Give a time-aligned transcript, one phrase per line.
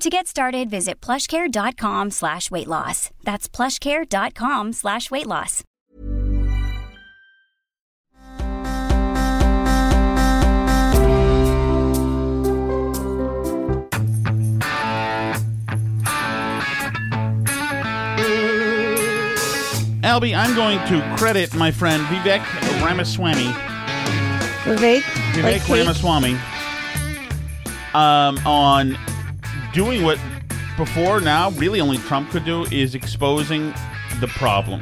[0.00, 3.10] To get started, visit plushcare.com slash weight loss.
[3.22, 5.62] That's plushcare.com slash weight loss.
[20.04, 22.44] Albie, I'm going to credit my friend Vivek
[22.84, 23.46] Ramaswamy.
[24.64, 25.68] Vivek, Vivek like?
[25.68, 26.36] Ramaswamy
[27.94, 28.98] um, on
[29.74, 30.18] doing what
[30.76, 33.74] before now really only Trump could do is exposing
[34.20, 34.80] the problem.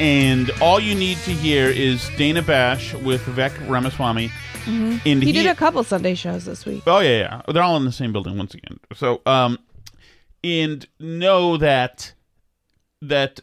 [0.00, 4.30] And all you need to hear is Dana Bash with Vivek Ramaswamy.
[4.66, 5.20] And Mm-hmm.
[5.20, 6.82] He did a couple Sunday shows this week.
[6.86, 7.42] Oh yeah, yeah.
[7.52, 8.78] They're all in the same building once again.
[8.94, 9.58] So, um,
[10.44, 12.12] and know that
[13.00, 13.40] that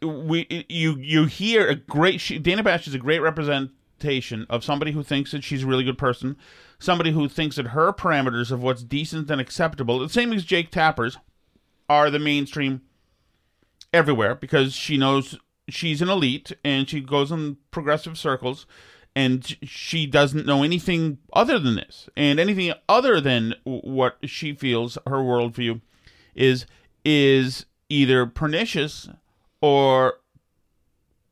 [0.00, 4.92] we you you hear a great she, Dana Bash is a great representation of somebody
[4.92, 6.36] who thinks that she's a really good person,
[6.78, 10.70] somebody who thinks that her parameters of what's decent and acceptable, the same as Jake
[10.70, 11.18] Tapper's,
[11.88, 12.82] are the mainstream
[13.92, 18.66] everywhere because she knows she's an elite and she goes in progressive circles
[19.16, 22.08] and she doesn't know anything other than this.
[22.16, 25.80] And anything other than what she feels her worldview
[26.34, 26.66] is
[27.04, 29.08] is either pernicious
[29.60, 30.14] or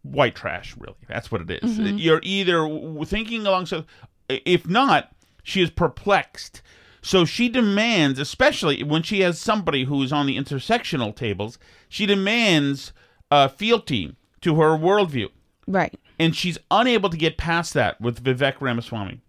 [0.02, 0.96] white trash really.
[1.08, 1.78] That's what it is.
[1.78, 1.98] Mm-hmm.
[1.98, 3.84] you're either thinking alongside
[4.28, 5.12] if not
[5.46, 6.60] she is perplexed
[7.02, 11.56] so she demands especially when she has somebody who's on the intersectional tables
[11.88, 12.92] she demands
[13.30, 15.28] uh, fealty to her worldview
[15.68, 15.94] Right.
[16.18, 19.20] and she's unable to get past that with Vivek Ramaswamy.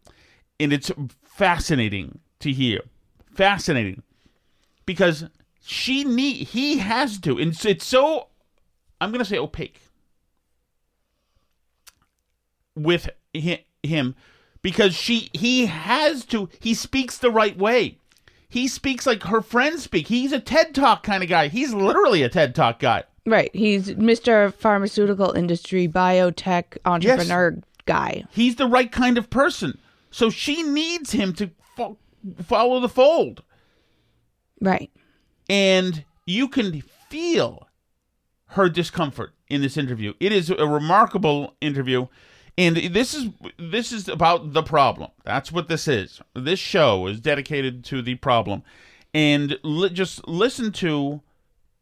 [0.60, 0.92] And it's
[1.24, 2.82] fascinating to hear.
[3.34, 4.02] Fascinating.
[4.86, 5.26] Because
[5.64, 8.28] she need he has to and it's, it's so
[9.02, 9.82] I'm going to say opaque
[12.76, 14.16] with him
[14.68, 18.00] because she he has to he speaks the right way.
[18.50, 20.10] He speaks like her friends speak.
[20.10, 21.48] He's a TED Talk kind of guy.
[21.48, 23.06] He's literally a TED Talk guy.
[23.26, 23.50] Right.
[23.56, 24.54] He's Mr.
[24.54, 28.26] Pharmaceutical Industry Biotech Entrepreneur guy.
[28.30, 29.78] He's the right kind of person.
[30.12, 31.98] So she needs him to fo-
[32.44, 33.44] follow the fold.
[34.60, 34.92] Right.
[35.50, 37.70] And you can feel
[38.48, 40.14] her discomfort in this interview.
[40.20, 42.08] It is a remarkable interview.
[42.58, 43.28] And this is
[43.60, 45.12] this is about the problem.
[45.24, 46.22] That's what this is.
[46.34, 48.64] This show is dedicated to the problem.
[49.14, 51.22] And li- just listen to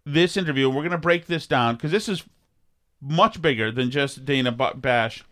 [0.05, 0.69] this interview.
[0.69, 2.23] We're going to break this down because this is
[3.01, 5.23] much bigger than just Dana Ba- Bash.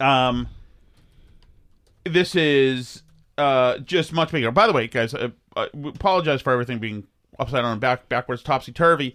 [0.00, 0.48] Um,
[2.04, 3.02] this is
[3.36, 4.50] uh just much bigger.
[4.50, 7.06] By the way, guys, uh, uh, we apologize for everything being
[7.38, 9.14] upside down, back backwards, topsy turvy.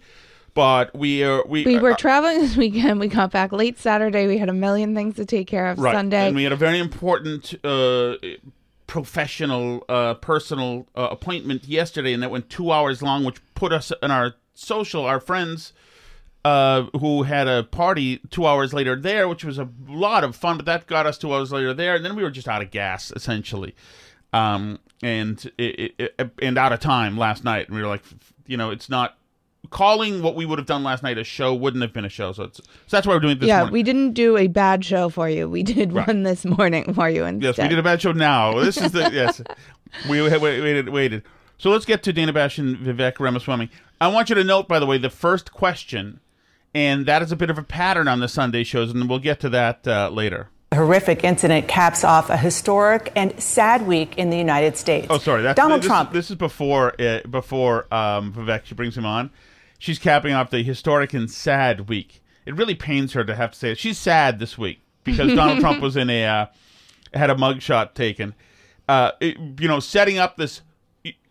[0.54, 3.00] But we are we We were uh, traveling this weekend.
[3.00, 4.26] We got back late Saturday.
[4.26, 6.26] We had a million things to take care of right, Sunday.
[6.26, 8.16] and we had a very important uh
[8.86, 13.92] professional uh personal uh, appointment yesterday, and that went two hours long, which put us
[14.02, 15.72] in our social, our friends.
[16.42, 20.56] Uh, who had a party two hours later there, which was a lot of fun,
[20.56, 22.70] but that got us two hours later there, and then we were just out of
[22.70, 23.74] gas essentially,
[24.32, 28.02] um, and it, it, and out of time last night, and we were like,
[28.46, 29.18] you know, it's not
[29.70, 32.32] calling what we would have done last night a show wouldn't have been a show,
[32.32, 33.72] so it's so that's why we're doing it this yeah, morning.
[33.72, 35.48] we didn't do a bad show for you.
[35.48, 36.06] We did Right.
[36.06, 37.56] one this morning for you instead.
[37.56, 38.58] Yes, we did a bad show now.
[38.60, 39.42] This is the yes.
[40.08, 41.24] We had waited, waited.
[41.58, 43.70] So let's get to Dana Bash and Vivek Ramaswamy.
[44.00, 46.20] I want you to note, by the way, the first question
[46.74, 49.40] and that is a bit of a pattern on the Sunday shows, and we'll get
[49.40, 50.48] to that uh, later.
[50.72, 55.08] A horrific incident caps off a historic and sad week in the United States.
[55.10, 56.12] Oh, sorry, that's, Donald this, Trump.
[56.12, 59.30] This is before uh, before um, Vivek she brings him on.
[59.80, 62.22] She's capping off the historic and sad week.
[62.46, 63.78] It really pains her to have to say it.
[63.78, 66.46] She's sad this week because Donald Trump was in a uh,
[67.14, 68.34] had a mugshot taken.
[68.88, 70.60] Uh, it- you know, setting up this.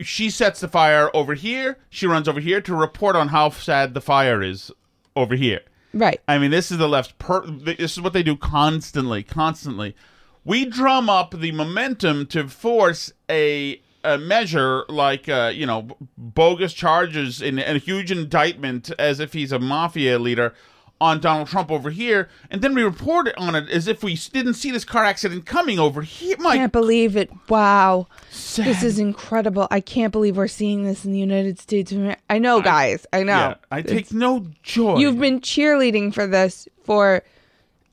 [0.01, 1.77] She sets the fire over here.
[1.91, 4.71] She runs over here to report on how sad the fire is
[5.15, 5.61] over here.
[5.93, 6.19] Right.
[6.27, 7.17] I mean, this is the left.
[7.19, 9.95] Per- this is what they do constantly, constantly.
[10.43, 15.87] We drum up the momentum to force a, a measure like, uh, you know,
[16.17, 20.53] bogus charges in, and a huge indictment as if he's a mafia leader
[21.01, 24.15] on Donald Trump over here, and then we report it on it as if we
[24.33, 26.35] didn't see this car accident coming over here.
[26.39, 27.31] My can't believe it.
[27.47, 28.07] Wow.
[28.31, 28.65] Sad.
[28.65, 29.65] This is incredible.
[29.71, 31.93] I can't believe we're seeing this in the United States.
[32.29, 33.05] I know, guys.
[33.13, 33.31] I know.
[33.31, 34.97] yeah, I take It's- no joy.
[34.97, 37.23] You've been cheerleading for this for,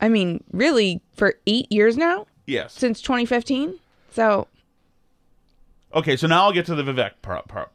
[0.01, 2.27] I mean, really, for eight years now?
[2.47, 2.73] yes.
[2.75, 3.79] Since 2015?
[4.13, 4.49] So,
[5.95, 7.49] Okay, so now I'll get to the Vivek part.
[7.49, 7.71] part,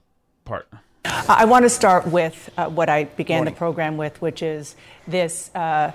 [0.46, 0.68] part.
[1.06, 3.54] Uh, I want to start with uh, what I began Morning.
[3.54, 4.75] the program with, which is
[5.08, 5.92] this uh,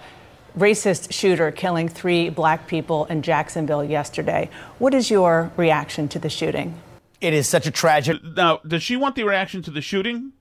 [0.58, 4.50] racist shooter killing three black people in Jacksonville yesterday.
[4.78, 6.80] What is your reaction to the shooting?
[7.20, 8.22] It is such a tragic.
[8.24, 10.32] Now, does she want the reaction to the shooting?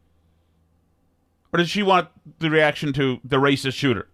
[1.53, 4.07] Or does she want the reaction to the racist shooter?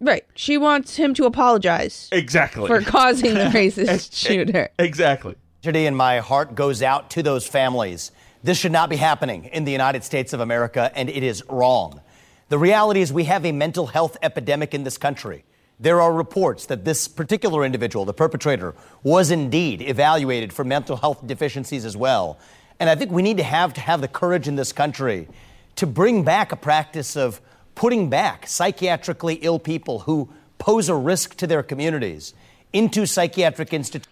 [0.00, 0.24] right.
[0.34, 2.66] She wants him to apologize Exactly.
[2.66, 4.68] for causing the racist shooter.
[4.78, 5.36] exactly.
[5.62, 8.10] Tragedy, and my heart goes out to those families.
[8.42, 12.00] This should not be happening in the United States of America, and it is wrong.
[12.48, 15.44] The reality is, we have a mental health epidemic in this country.
[15.78, 18.74] There are reports that this particular individual, the perpetrator,
[19.04, 22.40] was indeed evaluated for mental health deficiencies as well.
[22.80, 25.28] And I think we need to have to have the courage in this country
[25.76, 27.40] to bring back a practice of
[27.76, 32.34] putting back psychiatrically ill people who pose a risk to their communities
[32.72, 34.08] into psychiatric institutions.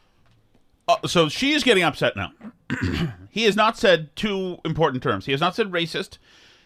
[1.02, 2.32] Uh, so she is getting upset now.
[3.30, 5.26] he has not said two important terms.
[5.26, 6.18] He has not said racist.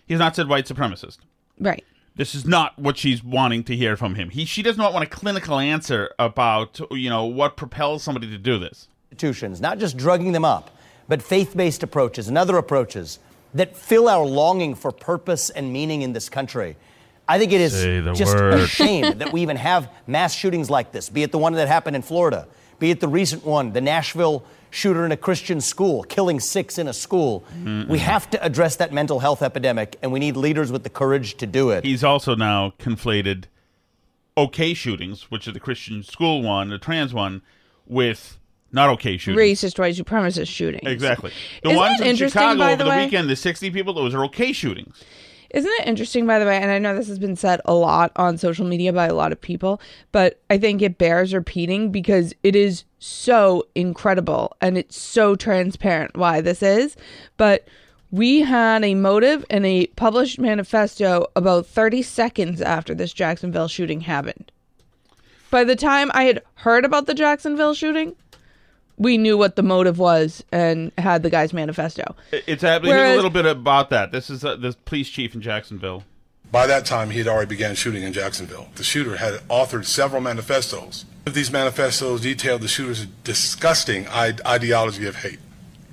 [0.06, 1.18] He has not said white supremacist.
[1.58, 1.84] Right.
[2.16, 4.30] This is not what she's wanting to hear from him.
[4.30, 8.38] He she does not want a clinical answer about you know what propels somebody to
[8.38, 8.88] do this.
[9.10, 10.70] institutions, not just drugging them up,
[11.08, 13.18] but faith based approaches and other approaches
[13.54, 16.76] that fill our longing for purpose and meaning in this country.
[17.26, 17.72] I think it is
[18.18, 18.54] just word.
[18.54, 21.68] a shame that we even have mass shootings like this, be it the one that
[21.68, 22.46] happened in Florida,
[22.78, 26.88] be it the recent one, the Nashville shooter in a Christian school, killing six in
[26.88, 27.44] a school.
[27.88, 31.36] We have to address that mental health epidemic, and we need leaders with the courage
[31.36, 31.84] to do it.
[31.84, 33.44] He's also now conflated
[34.36, 37.42] okay shootings, which is the Christian school one, the trans one,
[37.86, 38.38] with
[38.72, 39.62] not okay shootings.
[39.62, 40.90] Racist white supremacist shootings.
[40.90, 41.30] Exactly.
[41.62, 43.94] The Isn't ones that in interesting, Chicago by over the the, weekend, the 60 people,
[43.94, 45.02] those are okay shootings.
[45.54, 46.56] Isn't it interesting, by the way?
[46.56, 49.30] And I know this has been said a lot on social media by a lot
[49.30, 49.80] of people,
[50.10, 56.16] but I think it bears repeating because it is so incredible and it's so transparent
[56.16, 56.96] why this is.
[57.36, 57.68] But
[58.10, 64.00] we had a motive and a published manifesto about 30 seconds after this Jacksonville shooting
[64.00, 64.50] happened.
[65.52, 68.16] By the time I had heard about the Jacksonville shooting,
[68.96, 72.14] we knew what the motive was and had the guy's manifesto.
[72.32, 74.12] It's happening a little bit about that.
[74.12, 76.04] This is uh, the police chief in Jacksonville.
[76.52, 78.68] By that time, he had already began shooting in Jacksonville.
[78.76, 81.04] The shooter had authored several manifestos.
[81.24, 85.40] These manifestos detailed the shooter's disgusting ideology of hate.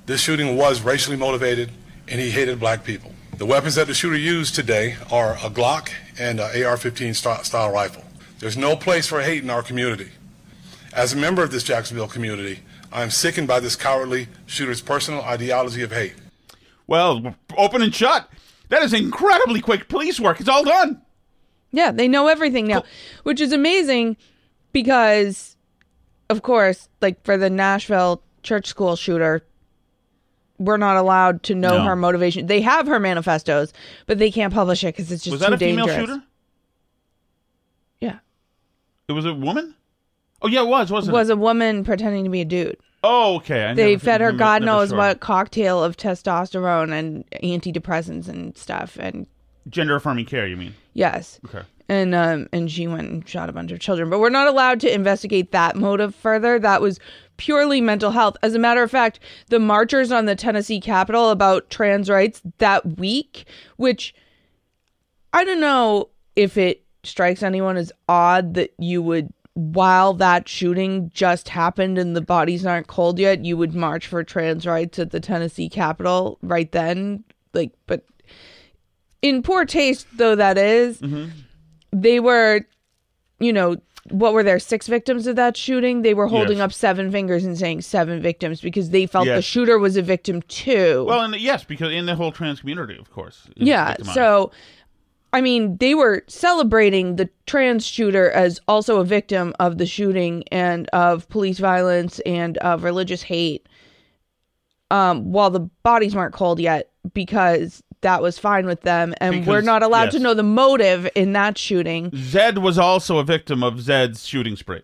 [0.06, 1.72] This shooting was racially motivated,
[2.06, 3.12] and he hated black people.
[3.38, 8.04] The weapons that the shooter used today are a Glock and an AR-15 style rifle.
[8.38, 10.10] There's no place for hate in our community.
[10.92, 12.60] As a member of this Jacksonville community,
[12.92, 16.14] I am sickened by this cowardly shooter's personal ideology of hate.
[16.86, 18.28] Well, open and shut.
[18.68, 20.40] That is incredibly quick police work.
[20.40, 21.00] It's all done.
[21.70, 22.82] Yeah, they know everything now,
[23.22, 24.16] which is amazing
[24.72, 25.56] because,
[26.28, 29.42] of course, like for the Nashville church school shooter,
[30.58, 31.84] we're not allowed to know No.
[31.84, 32.46] her motivation.
[32.46, 33.72] They have her manifestos,
[34.06, 36.08] but they can't publish it because it's just Was too that a female dangerous.
[36.10, 36.22] shooter?
[38.00, 38.18] Yeah,
[39.08, 39.74] It was a woman?
[40.42, 41.34] Oh, yeah, it was, wasn't was it?
[41.34, 42.76] a woman pretending to be a dude.
[43.04, 43.64] oh, okay.
[43.66, 47.24] I They never- fed her never- God never knows saw what cocktail of testosterone and
[47.42, 49.26] antidepressants and stuff, and
[49.68, 50.74] Gender affirming care, you mean?
[50.94, 51.62] yes, Okay.
[51.88, 54.78] and um and she went and shot a bunch of children but we're not allowed
[54.80, 56.98] to investigate that motive further that was
[57.38, 59.18] purely mental health as a matter of fact
[59.48, 63.44] the marchers on the tennessee capitol about trans rights that week
[63.76, 64.14] which
[65.32, 71.10] i don't know if it strikes anyone as odd that you would while that shooting
[71.12, 75.10] just happened and the bodies aren't cold yet you would march for trans rights at
[75.10, 78.04] the tennessee capitol right then like but
[79.22, 81.30] in poor taste though that is, mm-hmm.
[81.92, 82.62] they were,
[83.38, 83.76] you know,
[84.10, 86.02] what were there six victims of that shooting?
[86.02, 86.64] They were holding Yes.
[86.64, 90.42] up seven fingers and saying seven victims because they felt the shooter was a victim
[90.42, 91.04] too.
[91.06, 93.46] Well, and yes, because in the whole trans community, of course.
[93.54, 93.94] yeah.
[94.12, 94.50] So,
[95.32, 100.44] I mean, they were celebrating the trans shooter as also a victim of the shooting
[100.52, 103.66] and of police violence and of religious hate.
[104.90, 109.62] Um, while the bodies weren't cold yet because that was fine with them, and we're
[109.62, 112.10] not allowed to know the motive in that shooting.
[112.14, 114.82] Zed was also a victim of Zed's shooting spree,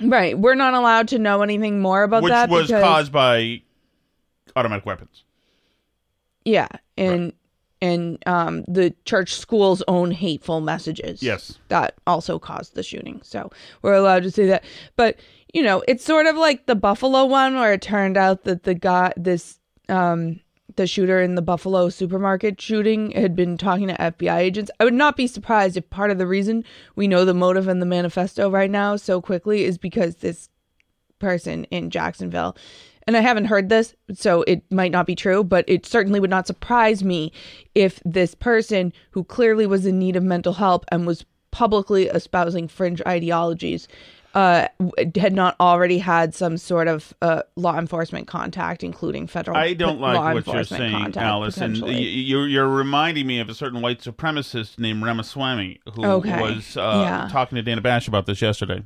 [0.00, 0.38] Right.
[0.38, 2.22] We're not allowed to know anything more about that.
[2.22, 3.62] which that was because, caused by
[4.54, 5.24] automatic weapons.
[6.44, 7.32] yeah, and
[7.82, 11.22] and um the church school's own hateful messages.
[11.22, 11.58] Yes.
[11.68, 13.20] That also caused the shooting.
[13.22, 13.50] So
[13.82, 14.64] we're allowed to say that.
[14.96, 15.18] But,
[15.52, 18.74] you know, it's sort of like the Buffalo one where it turned out that the
[18.74, 19.58] guy this
[19.88, 20.40] um
[20.76, 24.70] the shooter in the Buffalo supermarket shooting had been talking to FBI agents.
[24.78, 26.64] I would not be surprised if part of the reason
[26.96, 30.48] we know the motive and the manifesto right now so quickly is because this
[31.18, 32.56] person in Jacksonville.
[33.10, 36.30] And I haven't heard this, so it might not be true, but it certainly would
[36.30, 37.32] not surprise me
[37.74, 42.68] if this person who clearly was in need of mental help and was publicly espousing
[42.68, 43.88] fringe ideologies
[44.34, 44.68] uh,
[45.16, 49.56] had not already had some sort of uh, law enforcement contact, including federal.
[49.56, 53.48] I don't law like what you're saying, contact, Alice, and you're you're reminding me of
[53.48, 56.40] a certain white supremacist named Ramaswamy who Okay.
[56.40, 57.28] was uh, Yeah.
[57.28, 58.84] talking to Dana Bash about this yesterday.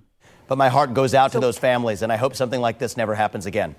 [0.48, 3.14] But my heart goes out to those families, and I hope something like this never
[3.16, 3.74] happens again.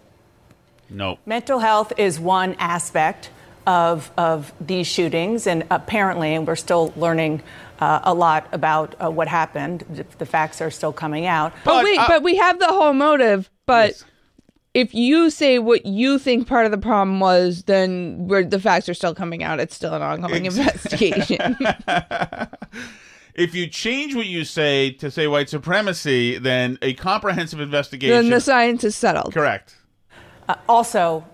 [0.90, 1.18] No.
[1.26, 3.30] Mental health is one aspect
[3.68, 7.42] of, of these shootings, and apparently, and we're still learning
[7.80, 9.84] uh, a lot about uh, what happened.
[9.90, 11.52] The- The facts are still coming out.
[11.64, 13.50] But, But, wait, uh, but we have the whole motive.
[13.66, 14.04] But
[14.76, 18.88] if you say what you think part of the problem was, then where the facts
[18.88, 19.60] are still coming out.
[19.60, 21.58] It's still an ongoing investigation.
[23.38, 28.16] If you change what you say to say white supremacy, then a comprehensive investigation.
[28.16, 29.34] then the science is settled.
[29.34, 29.76] Correct.
[30.70, 31.26] Also,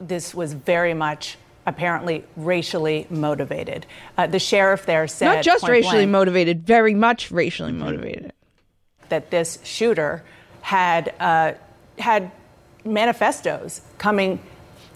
[0.00, 3.86] this was very much apparently racially motivated.
[4.16, 8.32] Uh, the sheriff there said Not just racially blank, motivated, very much racially motivated.
[9.10, 10.24] that this shooter
[10.62, 11.52] had uh,
[11.98, 12.30] had
[12.84, 14.40] manifestos coming,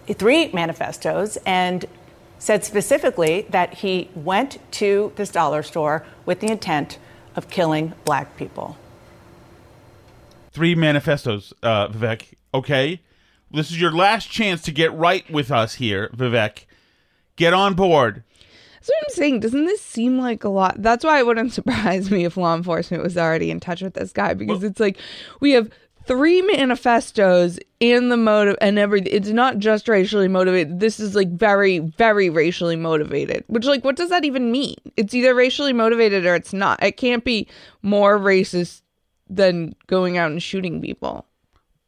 [0.06, 1.84] three manifestos, and
[2.38, 6.98] said specifically that he went to this dollar store with the intent
[7.36, 8.76] of killing black people.
[10.50, 12.34] Three manifestos, uh, Vivek.
[12.52, 13.00] Okay?
[13.52, 16.64] This is your last chance to get right with us here, Vivek.
[17.37, 18.25] Get on board.
[18.75, 19.40] That's what I'm saying.
[19.40, 20.82] Doesn't this seem like a lot?
[20.82, 24.12] That's why it wouldn't surprise me if law enforcement was already in touch with this
[24.12, 24.99] guy because it's like
[25.40, 25.71] we have
[26.04, 29.12] three manifestos and the motive and everything.
[29.12, 30.80] It's not just racially motivated.
[30.80, 33.44] This is like very, very racially motivated.
[33.47, 34.76] Which, like, what does that even mean?
[34.97, 36.82] It's either racially motivated or it's not.
[36.82, 37.49] It can't be
[37.82, 38.82] more racist
[39.28, 41.26] than going out and shooting people.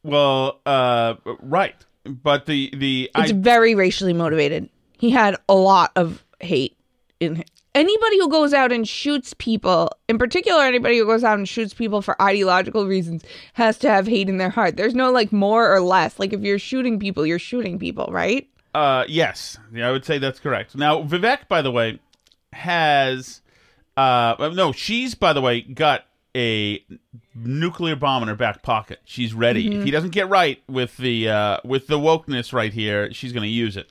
[0.05, 1.75] Well, uh, right.
[2.05, 4.69] But the the It's I, very racially motivated.
[4.99, 6.77] He had a lot of hate
[7.19, 7.45] in him.
[7.75, 11.75] Anybody who goes out and shoots people, in particular, anybody who goes out and shoots
[11.75, 14.77] people for ideological reasons, has to have hate in their heart.
[14.77, 16.21] There's no like more or less.
[16.21, 18.49] Like if you're shooting people, you're shooting people, right?
[18.75, 20.77] Uh, yes, yeah, I would say that's correct.
[20.77, 21.99] Now, Vivek, by the way,
[22.53, 23.41] has
[23.97, 26.05] uh, no, she's by the way got
[26.37, 26.85] a
[27.35, 29.01] nuclear bomb in her back pocket.
[29.05, 29.69] She's ready.
[29.69, 29.79] Mm-hmm.
[29.81, 33.45] If he doesn't get right with the uh, with the wokeness right here, she's going
[33.45, 33.91] to use it.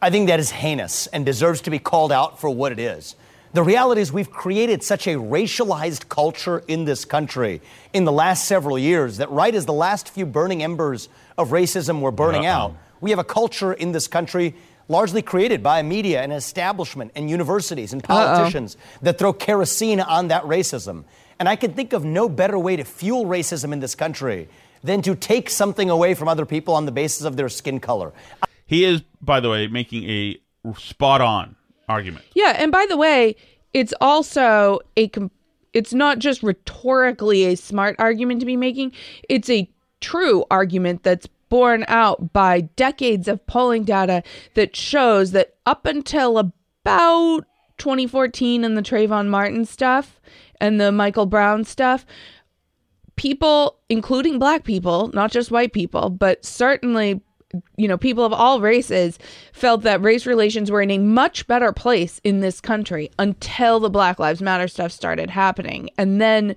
[0.00, 3.16] I think that is heinous and deserves to be called out for what it is.
[3.54, 7.62] The reality is, we've created such a racialized culture in this country
[7.94, 11.08] in the last several years that, right as the last few burning embers
[11.38, 14.54] of racism were burning out, we have a culture in this country
[14.88, 20.42] largely created by media and establishment and universities and politicians that throw kerosene on that
[20.44, 21.04] racism.
[21.38, 24.48] And I can think of no better way to fuel racism in this country
[24.82, 28.12] than to take something away from other people on the basis of their skin color.
[28.66, 30.38] He is, by the way, making a
[30.76, 31.56] spot on
[31.88, 32.24] argument.
[32.34, 33.36] Yeah, and by the way,
[33.72, 35.30] it's also a com-
[35.72, 38.92] it's not just rhetorically a smart argument to be making,
[39.28, 44.22] it's a true argument that's borne out by decades of polling data
[44.54, 47.44] that shows that up until about
[47.78, 50.20] 2014 and the Trayvon Martin stuff
[50.60, 52.06] and the Michael Brown stuff,
[53.16, 57.20] people, including black people, not just white people, but certainly
[57.76, 59.18] you know, people of all races
[59.52, 63.90] felt that race relations were in a much better place in this country until the
[63.90, 65.90] Black Lives Matter stuff started happening.
[65.96, 66.56] And then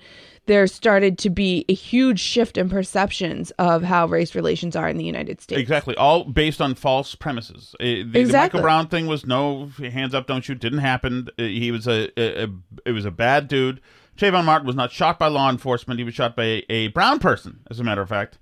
[0.50, 4.98] there started to be a huge shift in perceptions of how race relations are in
[4.98, 5.62] the United States.
[5.62, 7.75] Exactly, all based on false premises.
[7.79, 8.58] Uh, the, the Exactly.
[8.58, 10.60] Michael Brown thing was no hands up, don't shoot.
[10.60, 11.29] Didn't happen.
[11.38, 12.48] Uh, He was a, a, a
[12.84, 13.79] it was a bad dude.
[14.18, 16.00] Trayvon Martin was not shot by law enforcement.
[16.00, 18.39] He was shot by a, a brown person, as a matter of fact.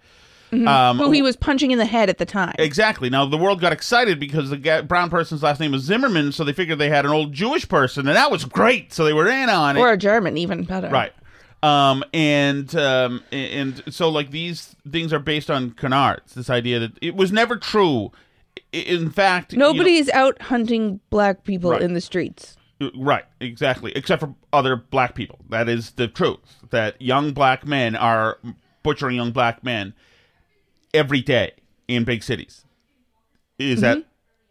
[0.53, 2.55] Um, Who he was punching in the head at the time.
[2.57, 3.09] Exactly.
[3.09, 6.45] Now the world got excited because the guy, brown person's last name was Zimmerman, so
[6.45, 8.93] they figured they had an old Jewish person, and that was great.
[8.93, 9.81] So they were in on it.
[9.81, 10.87] or a German, even better.
[10.87, 11.11] Right.
[11.63, 16.35] Um, and um, and so like these things are based on canards.
[16.35, 18.11] This idea that it was never true.
[18.71, 21.81] In fact, you know- Nobody's out hunting black people Right.
[21.81, 22.57] in the streets.
[22.95, 25.39] right, exactly, except for other black people.
[25.49, 26.37] That is the truth.
[26.69, 28.37] That young black men are
[28.83, 29.93] butchering young black men
[30.93, 31.53] every day
[31.87, 32.65] in big cities.
[33.57, 34.03] Is that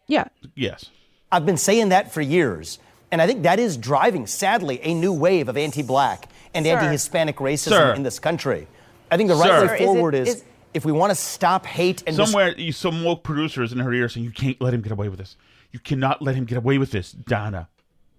[0.09, 0.25] Yeah.
[0.57, 0.87] yes?
[1.31, 2.79] I've been saying that for years.
[3.13, 6.73] And I think that is driving, sadly, a new wave of anti black and Sir.
[6.77, 7.95] anti Hispanic racism Sir.
[7.95, 8.67] in this country.
[9.11, 10.45] I think the right Sir, way forward is, is-
[10.75, 13.93] if we want to stop hate and dis- Somewhere, you- some woke producers in her
[13.93, 15.37] ear saying, "You can't let him get away with this.
[15.73, 17.69] You cannot let him get away with this, Donna."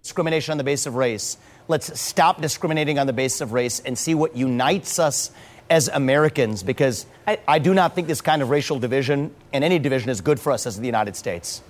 [0.02, 3.98] discrimination on the basis of race, let's stop discriminating on the basis of race and
[3.98, 5.30] see what unites us
[5.68, 9.78] as Americans because I, I- do not think this kind of racial division and any
[9.78, 11.60] division is good for us as the United States.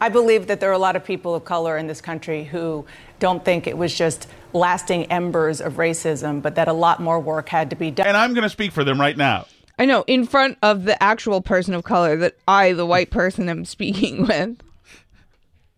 [0.00, 2.86] I believe that there are a lot of people of color in this country who
[3.18, 7.48] don't think it was just lasting embers of racism, but that a lot more work
[7.48, 8.06] had to be done.
[8.06, 9.46] And I'm going to speak for them right now.
[9.78, 13.48] I know, in front of the actual person of color that I, the white person,
[13.48, 14.60] am speaking with.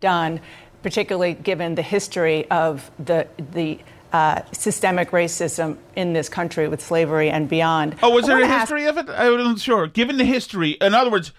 [0.01, 0.41] done,
[0.83, 3.79] particularly given the history of the the
[4.13, 7.95] uh, systemic racism in this country with slavery and beyond.
[8.03, 9.09] Oh, was there a wanna ask- history of it?
[9.11, 9.87] I wasn't sure.
[9.87, 11.33] Given the history, in other words,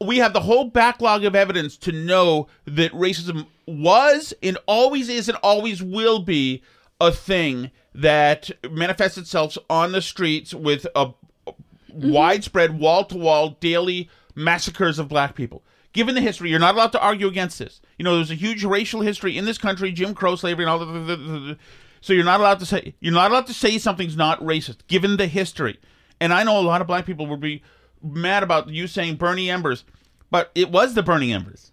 [0.00, 5.28] we have the whole backlog of evidence to know that racism was and always is
[5.28, 6.62] and always will be
[7.00, 12.12] a thing that manifests itself on the streets with a mm-hmm.
[12.12, 15.62] widespread wall to wall daily massacres of black people.
[15.92, 17.80] Given the history, you're not allowed to argue against this.
[17.98, 20.78] You know, there's a huge racial history in this country, Jim Crow, slavery, and all
[20.78, 21.58] the.
[22.00, 25.16] So you're not allowed to say you're not allowed to say something's not racist, given
[25.16, 25.80] the history.
[26.20, 27.62] And I know a lot of black people would be
[28.02, 29.84] mad about you saying Bernie Embers,
[30.30, 31.72] but it was the Burning Embers.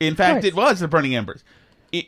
[0.00, 1.44] In fact, it was the Burning Embers.
[1.92, 2.06] It,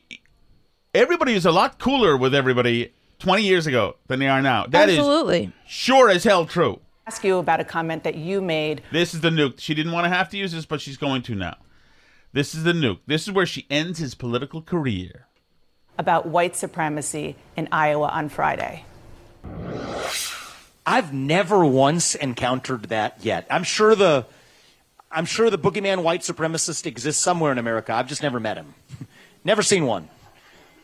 [0.95, 4.67] everybody is a lot cooler with everybody 20 years ago than they are now.
[4.67, 5.53] That is Absolutely.
[5.67, 6.81] sure as hell true.
[7.07, 9.61] ask you about a comment that you made This is the nuke.
[9.61, 11.57] She didn't want to have to use this, but she's going to now.
[12.33, 12.99] This is the nuke.
[13.07, 15.27] This is where she ends his political career.
[15.97, 18.85] about white supremacy in Iowa on Friday.
[20.87, 23.47] I've never once encountered that yet.
[23.51, 24.27] I'm sure the
[25.11, 27.93] I'm sure the boogeyman white supremacist exists somewhere in America.
[27.95, 28.75] I've just never met him.
[29.45, 30.09] never seen one.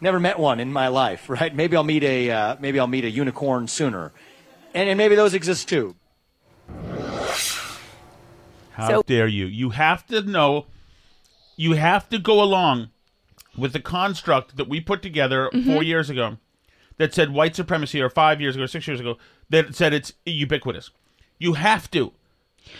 [0.00, 1.54] Never met one in my life, right?
[1.54, 4.12] Maybe I'll meet a uh, maybe I'll meet a unicorn sooner.
[4.72, 5.96] And, and maybe those exist too.
[8.72, 9.46] How So- dare you?
[9.46, 10.66] You have to know,
[11.56, 12.90] you have to go along
[13.56, 15.70] with the construct that we put together Mm-hmm.
[15.72, 16.38] four years ago
[16.98, 19.16] that said white supremacy, or five years ago, or six years ago,
[19.50, 20.90] that said it's ubiquitous.
[21.38, 22.12] You have to.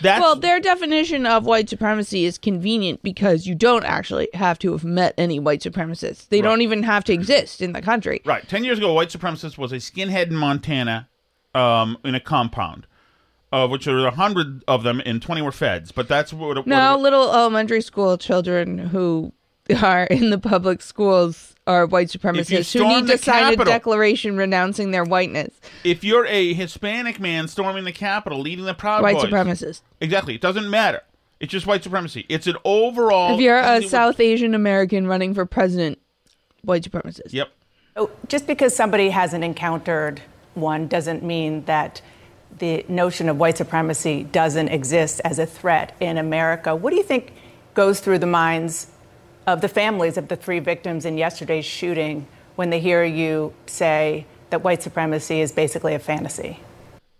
[0.01, 4.71] That's Well, their definition of white supremacy is convenient because you don't actually have to
[4.71, 6.29] have met any white supremacists.
[6.29, 8.21] They don't even have to exist in the country.
[8.23, 8.47] Right.
[8.47, 11.09] Ten years ago, a white supremacist was a skinhead in Montana,
[11.53, 12.87] um, in a compound,
[13.51, 15.91] of which there were a hundred of them, and twenty were feds.
[15.91, 16.57] But that's what.
[16.57, 19.33] what Now, little elementary school children who
[19.81, 24.35] are in the public schools are white supremacists who need to sign Capitol- a declaration
[24.35, 25.53] renouncing their whiteness.
[25.83, 29.81] if you're a Hispanic man storming the Capitol, leading the Proud White Boys, supremacist.
[29.99, 31.01] exactly, it doesn't matter.
[31.39, 32.25] It's just white supremacy.
[32.29, 33.33] It's an overall.
[33.35, 35.97] If you're a It would- South Asian American running for president,
[36.63, 37.31] white supremacist.
[37.33, 37.49] Yep.
[37.97, 40.21] Oh, just because somebody hasn't encountered
[40.53, 42.01] one doesn't mean that
[42.59, 46.75] the notion of white supremacy doesn't exist as a threat in America.
[46.75, 47.33] What do you think
[47.73, 48.87] goes through the minds
[49.47, 54.25] of the families of the three victims in yesterday's shooting when they hear you say
[54.49, 56.59] that white supremacy is basically a fantasy?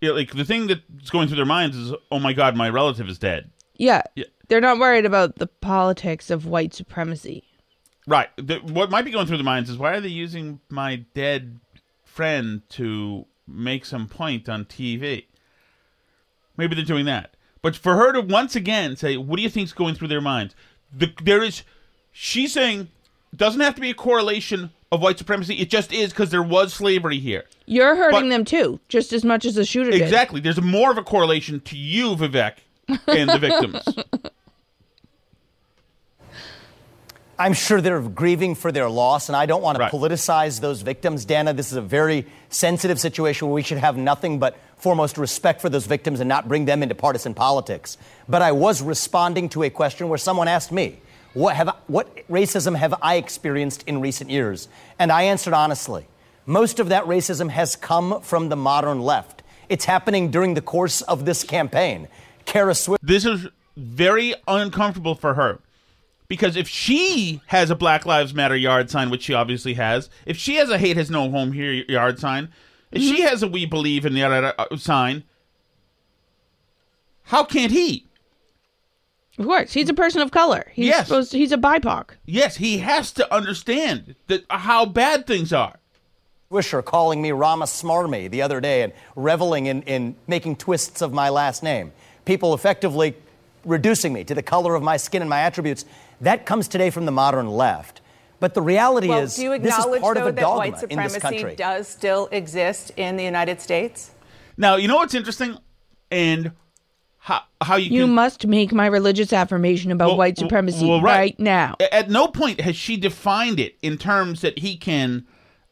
[0.00, 3.08] Yeah, like the thing that's going through their minds is, oh my god, my relative
[3.08, 3.50] is dead.
[3.76, 4.02] Yeah.
[4.14, 4.24] Yeah.
[4.48, 7.44] They're not worried about the politics of white supremacy.
[8.06, 8.28] Right.
[8.36, 11.60] The, what might be going through their minds is, why are they using my dead
[12.04, 15.26] friend to make some point on TV?
[16.56, 17.36] Maybe they're doing that.
[17.62, 20.54] But for her to once again say, "What do you think's going through their minds?"
[20.92, 21.62] The, there is,
[22.12, 22.88] she's saying,
[23.34, 25.56] doesn't have to be a correlation of white supremacy.
[25.58, 27.44] It just is because there was slavery here.
[27.66, 30.02] You're hurting But- them too, just as much as the shooter did.
[30.02, 30.40] Exactly.
[30.40, 32.54] There's more of a correlation to you, Vivek,
[33.06, 33.82] and the victims.
[37.38, 41.24] I'm sure they're grieving for their loss, and I don't want to politicize those victims.
[41.24, 45.60] Dana, this is a very sensitive situation where we should have nothing but foremost respect
[45.60, 47.96] for those victims and not bring them into partisan politics.
[48.28, 51.00] But I was responding to a question where someone asked me,
[51.34, 54.68] what, have, what racism have I experienced in recent years?
[54.98, 56.06] And I answered honestly.
[56.44, 59.42] Most of that racism has come from the modern left.
[59.68, 62.08] It's happening during the course of this campaign.
[62.44, 63.04] Kara Swift.
[63.06, 65.60] This is very uncomfortable for her.
[66.28, 70.36] Because if she has a Black Lives Matter yard sign, which she obviously has, if
[70.36, 72.48] she has a hate has no home here yard sign,
[72.90, 75.24] if she has a we believe in the other uh, sign,
[77.24, 78.06] how can't he?
[79.38, 80.66] Of course, he's a person of color.
[80.74, 81.06] He's Yes.
[81.06, 82.10] supposed to, he's a BIPOC.
[82.26, 85.76] Yes, he has to understand that how bad things are.
[86.50, 91.12] Wisher calling me Rama Smarmy the other day and reveling in, in making twists of
[91.12, 91.92] my last name.
[92.26, 93.14] People effectively
[93.64, 95.86] reducing me to the color of my skin and my attributes.
[96.20, 98.02] That comes today from the modern left.
[98.38, 100.40] But the reality Well, is, do you this is acknowledge, part though, of a that
[100.42, 101.38] dogma white in this country.
[101.38, 104.10] supremacy does still exist in the United States?
[104.58, 105.56] Now, you know what's interesting?
[106.10, 106.52] And
[107.24, 108.14] how, how you, You can.
[108.16, 111.38] must make my religious affirmation about Well, white supremacy well, right.
[111.38, 111.76] now.
[111.92, 115.24] At no point has she defined it in terms that he can,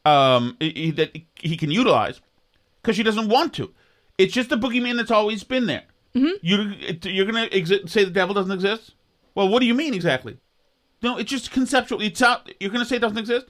[0.05, 2.21] um, that he can utilize,
[2.81, 3.69] because she doesn't want to.
[4.17, 5.83] It's just a boogeyman that's always been there.
[6.15, 6.29] Mm-hmm.
[6.41, 6.73] You
[7.11, 8.93] you're gonna exi- say the devil doesn't exist?
[9.35, 10.37] Well, what do you mean exactly?
[11.01, 12.01] No, it's just conceptual.
[12.01, 12.49] It's out.
[12.61, 13.47] You're gonna say it doesn't exist?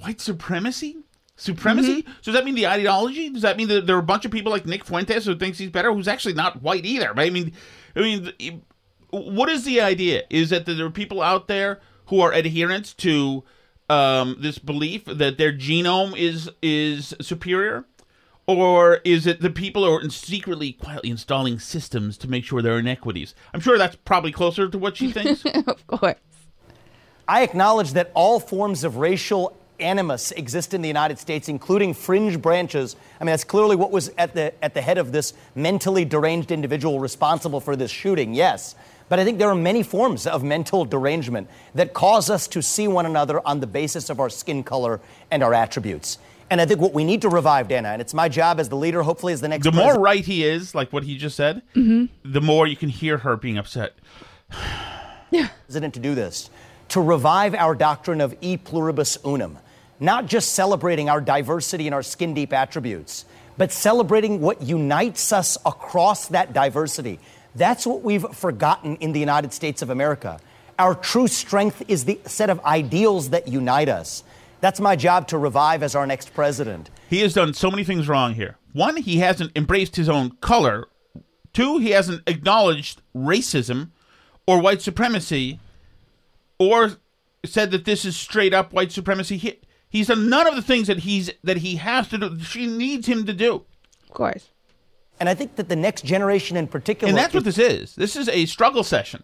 [0.00, 0.98] White supremacy?
[1.36, 2.02] Supremacy?
[2.20, 3.30] So does that mean the ideology?
[3.30, 5.58] Does that mean that there are a bunch of people like Nick Fuentes who thinks
[5.58, 7.12] he's better, who's actually not white either?
[7.14, 7.52] But I mean,
[7.96, 8.62] I mean,
[9.10, 10.24] what is the idea?
[10.30, 13.44] Is that there are people out there who are adherents to
[13.88, 17.86] um, this belief that their genome is is superior,
[18.46, 22.74] or is it the people who are secretly, quietly installing systems to make sure there
[22.74, 23.34] are inequities?
[23.52, 25.44] I'm sure that's probably closer to what she thinks.
[25.66, 26.16] of course.
[27.28, 32.40] I acknowledge that all forms of racial animus exist in the United States, including fringe
[32.40, 32.96] branches.
[33.20, 36.50] I mean, that's clearly what was at the at the head of this mentally deranged
[36.50, 38.34] individual responsible for this shooting.
[38.34, 38.74] Yes.
[39.08, 42.88] But I think there are many forms of mental derangement that cause us to see
[42.88, 46.16] one another on the basis of our skin color and our attributes.
[46.48, 48.76] And I think what we need to revive, Dana, and it's my job as the
[48.76, 51.62] leader, hopefully as the next the more right he is, like what he just said,
[51.74, 52.06] mm-hmm.
[52.24, 53.94] the more you can hear her being upset.
[55.72, 56.50] president to do this
[56.88, 59.58] to revive our doctrine of e pluribus unum,
[60.02, 63.24] not just celebrating our diversity and our skin deep attributes,
[63.56, 67.20] but celebrating what unites us across that diversity.
[67.54, 70.40] That's what we've forgotten in the United States of America.
[70.76, 74.24] Our true strength is the set of ideals that unite us.
[74.60, 76.90] That's my job to revive as our next president.
[77.08, 78.56] He has done so many things wrong here.
[78.72, 80.88] One, he hasn't embraced his own color.
[81.52, 83.90] Two, he hasn't acknowledged racism
[84.46, 85.60] or white supremacy
[86.58, 86.92] or
[87.44, 89.36] said that this is straight up white supremacy.
[89.36, 89.60] He,
[89.92, 92.40] he's done none of the things that he's that he has to do.
[92.40, 93.64] She needs him to do.
[94.02, 94.48] Of course.
[95.20, 97.08] And I think that the next generation in particular.
[97.08, 97.94] And that's what this is.
[97.94, 99.22] This is a struggle session.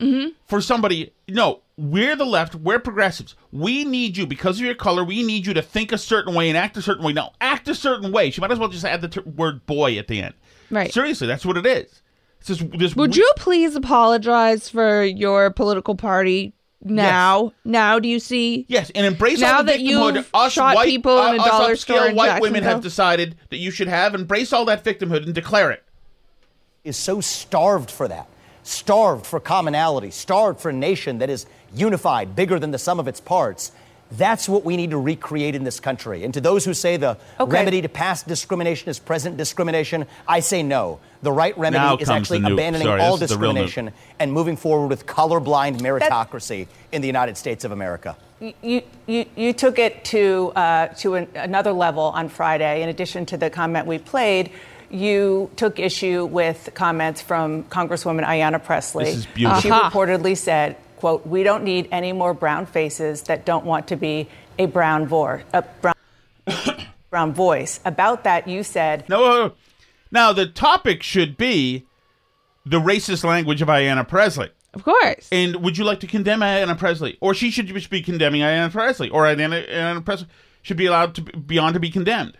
[0.00, 0.30] Mm-hmm.
[0.46, 3.36] For somebody, no, we're the left, we're progressives.
[3.52, 5.04] We need you because of your color.
[5.04, 7.12] We need you to think a certain way and act a certain way.
[7.12, 8.32] Now, act a certain way.
[8.32, 10.34] She might as well just add the ter- word "boy" at the end.
[10.70, 10.92] Right.
[10.92, 12.02] Seriously, that's what it is.
[12.40, 16.52] It's this, this Would we- you please apologize for your political party
[16.84, 17.52] now?
[17.64, 18.66] Now, do you see?
[18.68, 20.14] Yes, and embrace Now all the that victimhood.
[20.14, 22.62] you've us shot white, people in a uh, us dollar upscale store in white women
[22.62, 25.82] have decided that you should have embrace all that victimhood and declare it.
[26.84, 28.28] is so starved for that,
[28.62, 33.08] starved for commonality, starved for a nation that is unified, bigger than the sum of
[33.08, 33.72] its parts.
[34.16, 36.22] That's what we need to recreate in this country.
[36.24, 37.50] And to those who say the Okay.
[37.52, 40.98] remedy to past discrimination is present discrimination, I say no.
[41.22, 42.52] The right remedy Now is actually the nuke.
[42.54, 43.64] abandoning Sorry, all this is the real nuke.
[43.64, 48.16] discrimination and moving forward with colorblind meritocracy in the United States of America.
[48.40, 52.82] You, you, you took it to, uh, to an, another level on Friday.
[52.82, 54.50] In addition to the comment we played,
[54.90, 59.04] you took issue with comments from Congresswoman Ayanna Presley.
[59.04, 59.60] This is beautiful.
[59.62, 59.90] She Aha.
[59.90, 64.28] reportedly said, quote, we don't need any more brown faces that don't want to be
[64.56, 65.96] a brown, vor- a brown,
[67.10, 67.80] brown voice.
[67.84, 69.50] About that, you said, No, uh,
[70.12, 71.84] now the topic should be
[72.64, 74.50] the racist language of Ayanna Presley.
[74.74, 75.28] Of course.
[75.32, 78.70] And would you like to condemn Ayanna Presley, or she should just be condemning Ayanna
[78.70, 80.28] Presley, or Ayanna, Ayanna Presley
[80.62, 82.38] should be allowed to be, beyond to be condemned?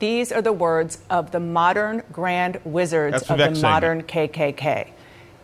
[0.00, 4.88] These are the words of the modern grand wizards That's of the modern KKK.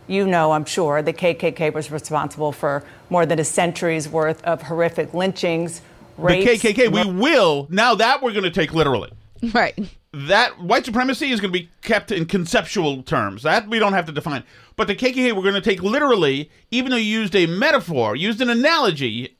[0.09, 4.63] You know, I'm sure, the KKK was responsible for more than a century's worth of
[4.63, 5.81] horrific lynchings,
[6.17, 6.63] rapes.
[6.63, 9.11] the KKK, we will now that we're going to take literally.
[9.53, 9.79] Right.
[10.11, 13.43] that white supremacy is going to be kept in conceptual terms.
[13.43, 14.43] That we don't have to define.
[14.75, 18.41] But the KKK we're going to take literally, even though you used a metaphor, used
[18.41, 19.37] an analogy.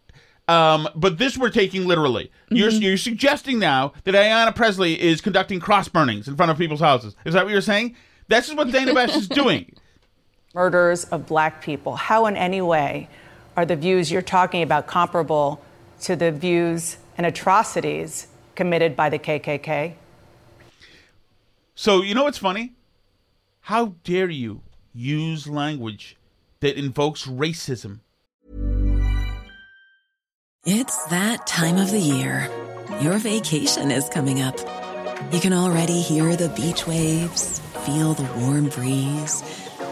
[0.48, 2.32] Um, but this we're taking literally.
[2.50, 6.80] You're, you're suggesting now that Ayanna Presley is conducting cross burnings in front of people's
[6.80, 7.16] houses.
[7.26, 7.96] Is that what you're saying?
[8.30, 9.76] This is what Dana Bash is doing.
[10.54, 11.96] Murders of black people.
[11.96, 13.08] How, in any way,
[13.56, 15.62] are the views you're talking about comparable
[16.02, 19.94] to the views and atrocities committed by the KKK?
[21.76, 22.74] So you know what's funny?
[23.62, 24.62] How dare you
[24.94, 26.18] use language
[26.60, 28.00] that invokes racism?
[30.66, 32.50] It's that time of the year.
[33.02, 34.58] Your vacation is coming up.
[35.32, 39.69] You can already hear the beach waves, feel the warm breeze,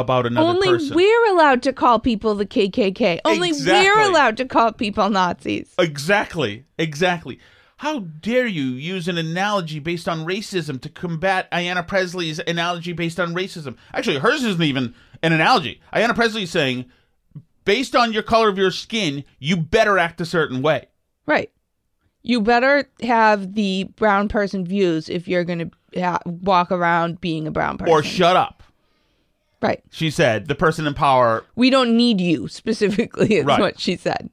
[0.00, 0.94] About another Only person.
[0.96, 3.20] we're allowed to call people the KKK.
[3.24, 3.90] Only Exactly.
[3.90, 5.72] we're allowed to call people Nazis.
[5.78, 6.64] Exactly.
[6.78, 7.38] Exactly.
[7.78, 13.20] How dare you use an analogy based on racism to combat Ayanna Presley's analogy based
[13.20, 13.76] on racism?
[13.94, 15.80] Actually, hers isn't even an analogy.
[15.94, 16.86] Ayanna Presley is saying,
[17.64, 20.86] based on your color of your skin, you better act a certain way.
[21.26, 21.50] Right.
[22.24, 27.46] You better have the brown person views if you're going to ha- walk around being
[27.46, 27.92] a brown person.
[27.94, 28.57] Or shut up.
[29.60, 29.82] Right.
[29.90, 31.44] She said, the person in power.
[31.56, 33.60] We don't need you specifically, is Right.
[33.60, 34.30] what she said.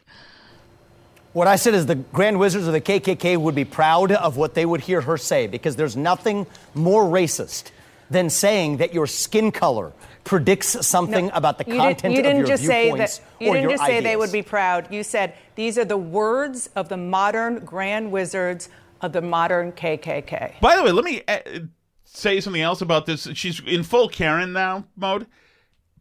[1.33, 4.53] What I said is the Grand Wizards of the KKK would be proud of what
[4.53, 7.71] they would hear her say because there's nothing more racist
[8.09, 9.91] than saying that your skin color
[10.23, 13.19] predicts something about the You, content did, you didn't your just say that.
[13.39, 14.91] You or didn't your just say they would be proud.
[14.93, 18.69] You said these are the words of the modern grand wizards
[19.01, 20.59] of the modern KKK.
[20.61, 21.37] By the way, let me uh,
[22.15, 23.27] say something else about this.
[23.33, 25.27] She's in full Karen now mode,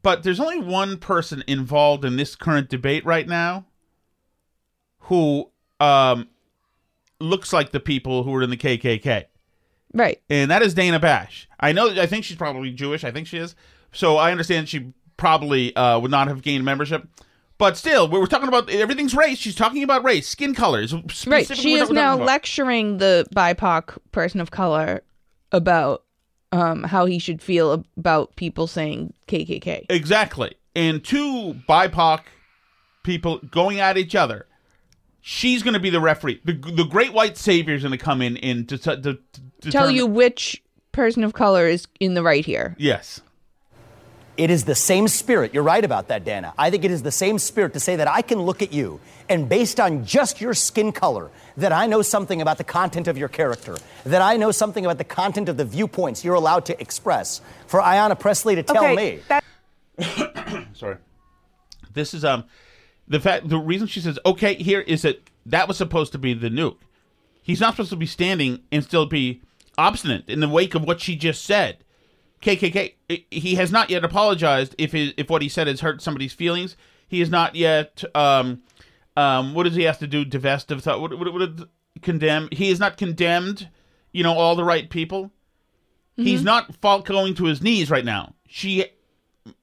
[0.03, 3.66] but there's only one person involved in this current debate right now
[5.00, 5.50] who
[5.81, 6.29] um,
[7.20, 9.24] looks like the people who were in the KKK,
[9.92, 10.20] Right.
[10.31, 11.48] and that is Dana Bash.
[11.61, 11.88] I know.
[11.90, 13.05] I think she's probably Jewish.
[13.05, 13.55] I think she is.
[13.92, 17.07] So I understand she probably uh, would not have gained membership.
[17.57, 19.38] But still, we we're talking about everything's race.
[19.38, 20.92] She's talking about race, skin colors.
[21.27, 21.46] Right.
[21.57, 22.27] She is now about.
[22.27, 25.03] lecturing the BIPOC person of color
[25.54, 26.04] about
[26.52, 29.86] um, how he should feel about people saying KKK.
[29.88, 30.54] Exactly.
[30.76, 32.20] And two BIPOC
[33.04, 34.46] people going at each other.
[35.20, 36.40] She's going to be the referee.
[36.44, 39.20] The, the great white savior is going to come in and to, to, to, Tell
[39.60, 40.62] determine- you which
[40.92, 42.76] person of color is in the right here.
[42.78, 43.20] Yes.
[44.37, 45.55] It is the same spirit.
[45.55, 46.55] You're right about that, Dana.
[46.59, 49.01] I think it is the same spirit to say that I can look at you
[49.29, 53.16] and based on just your skin color, that I know something about the content of
[53.16, 56.81] your character, that I know something about the content of the viewpoints you're allowed to
[56.81, 57.40] express.
[57.68, 59.20] For Ayanna Presley to tell okay, me.
[59.29, 59.44] that,
[60.75, 60.97] Sorry.
[61.92, 62.44] This is um
[63.07, 66.35] the fact the reason she says okay here is that that was supposed to be
[66.35, 66.79] the nuke.
[67.40, 69.42] He's not supposed to be standing and still be
[69.79, 71.84] obstinate in the wake of what she just said.
[72.44, 72.94] KKK.
[73.11, 76.33] i- He has not yet apologized if his, if what he said has hurt somebody's
[76.33, 76.76] feelings.
[77.09, 78.04] He has not yet.
[78.14, 78.62] Um,
[79.16, 80.24] um, what does he have to do?
[80.24, 81.00] Divest of thought.
[81.00, 81.50] What, what, what
[82.02, 82.48] condemn?
[82.52, 83.68] He is not condemned.
[84.12, 85.30] You know all the right people.
[86.16, 88.35] He's not fall, going to his knees right now.
[88.46, 88.85] She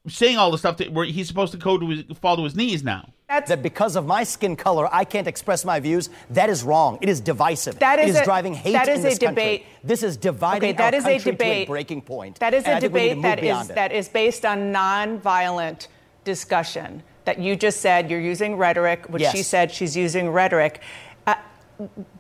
[0.08, 2.56] saying all the stuff that where he's supposed to go to his, fall to his
[2.58, 3.14] knees now.
[3.32, 6.10] That's that because of my skin color, I can't express my views.
[6.32, 6.98] That is wrong.
[7.02, 7.80] It is divisive.
[7.80, 9.44] That it is is a- driving hate that in is this a country.
[9.44, 11.68] debate- This is dividing Okay, that our is a country debate.
[11.68, 12.40] to a breaking point.
[12.40, 13.76] That is And a I think we need to debate that is, it.
[13.76, 15.88] that is based on nonviolent
[16.26, 17.04] discussion.
[17.26, 20.82] That you just said you're using rhetoric, which she said she's using rhetoric.
[21.26, 21.36] Uh,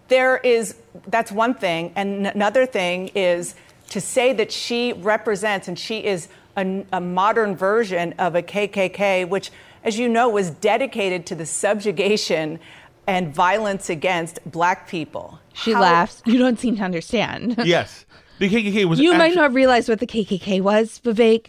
[0.08, 0.76] there is
[1.08, 3.56] that's one thing, and another thing is
[3.90, 9.28] to say that she represents and she is a, a modern version of a KKK,
[9.28, 9.52] which,
[9.84, 12.60] as you know, was dedicated to the subjugation
[13.08, 15.40] and violence against black people.
[15.54, 16.22] She How- laughs.
[16.26, 17.56] You don't seem to understand.
[17.66, 18.06] Yes,
[18.40, 19.00] the KKK was.
[19.00, 21.48] you might not realize what the KKK was, Vivek.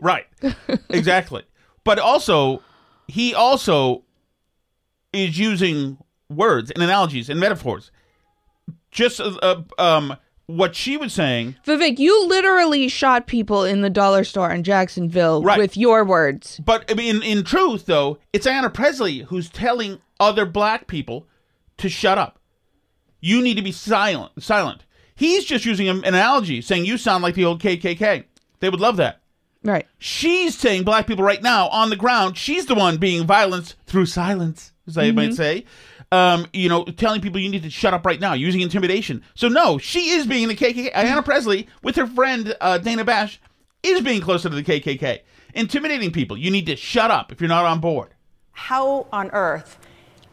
[0.00, 0.26] right.
[0.90, 1.42] exactly.
[1.84, 2.62] but also
[3.08, 4.02] he also
[5.12, 7.90] is using words and analogies and metaphors.
[8.90, 11.56] Just uh, uh, um, what she was saying.
[11.66, 15.58] Vivek, you literally shot people in the dollar store in Jacksonville Right.
[15.58, 16.60] with your words.
[16.64, 21.26] But I mean, in truth, though, it's Anna Presley who's telling other black people
[21.78, 22.38] to shut up.
[23.20, 24.42] You need to be silent.
[24.42, 24.84] Silent.
[25.14, 28.24] He's just using an analogy, saying you sound like the old KKK.
[28.60, 29.20] They would love that.
[29.62, 29.86] Right.
[29.98, 32.36] She's saying black people right now on the ground.
[32.36, 35.34] She's the one being violence through silence, as I might mm-hmm.
[35.34, 35.64] say.
[36.14, 39.22] Um, you know, telling people you need to shut up right now, using intimidation.
[39.34, 40.92] So no, she is being the KKK.
[40.92, 43.40] Ayanna Pressley with her friend uh, Dana Bash
[43.82, 45.20] is being closer to the KKK,
[45.54, 46.36] intimidating people.
[46.36, 48.10] You need to shut up if you're not on board.
[48.52, 49.78] How on earth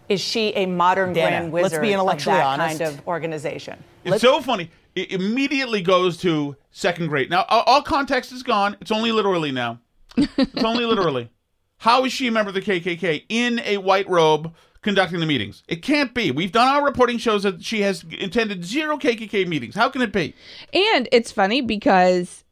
[0.07, 2.79] is she a modern Dana, grand let's wizard be of intellectually that honest.
[2.79, 3.83] kind of organization?
[4.03, 4.69] It's so funny.
[4.93, 7.29] It immediately goes to second grade.
[7.31, 8.77] Now, all, all context is gone.
[8.81, 9.79] It's only literally now.
[10.15, 11.31] It's only literally.
[11.77, 15.63] How is she a member of the KKK in a white robe conducting the meetings?
[15.67, 16.31] It can't be.
[16.31, 19.75] We've done our reporting shows that she has attended zero KKK meetings.
[19.75, 20.33] How can it be?
[20.73, 22.43] And it's funny because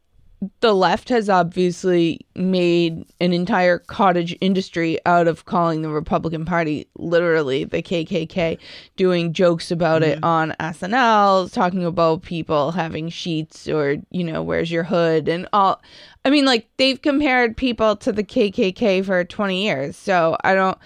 [0.60, 6.88] the left has obviously made an entire cottage industry out of calling the Republican Party
[6.96, 8.58] literally the KKK,
[8.96, 10.24] doing jokes about it mm-hmm.
[10.24, 15.82] on SNL, talking about people having sheets or, you know, where's your hood and all.
[16.24, 19.94] I mean, like, they've compared people to the KKK for 20 years.
[19.96, 20.78] So I don't,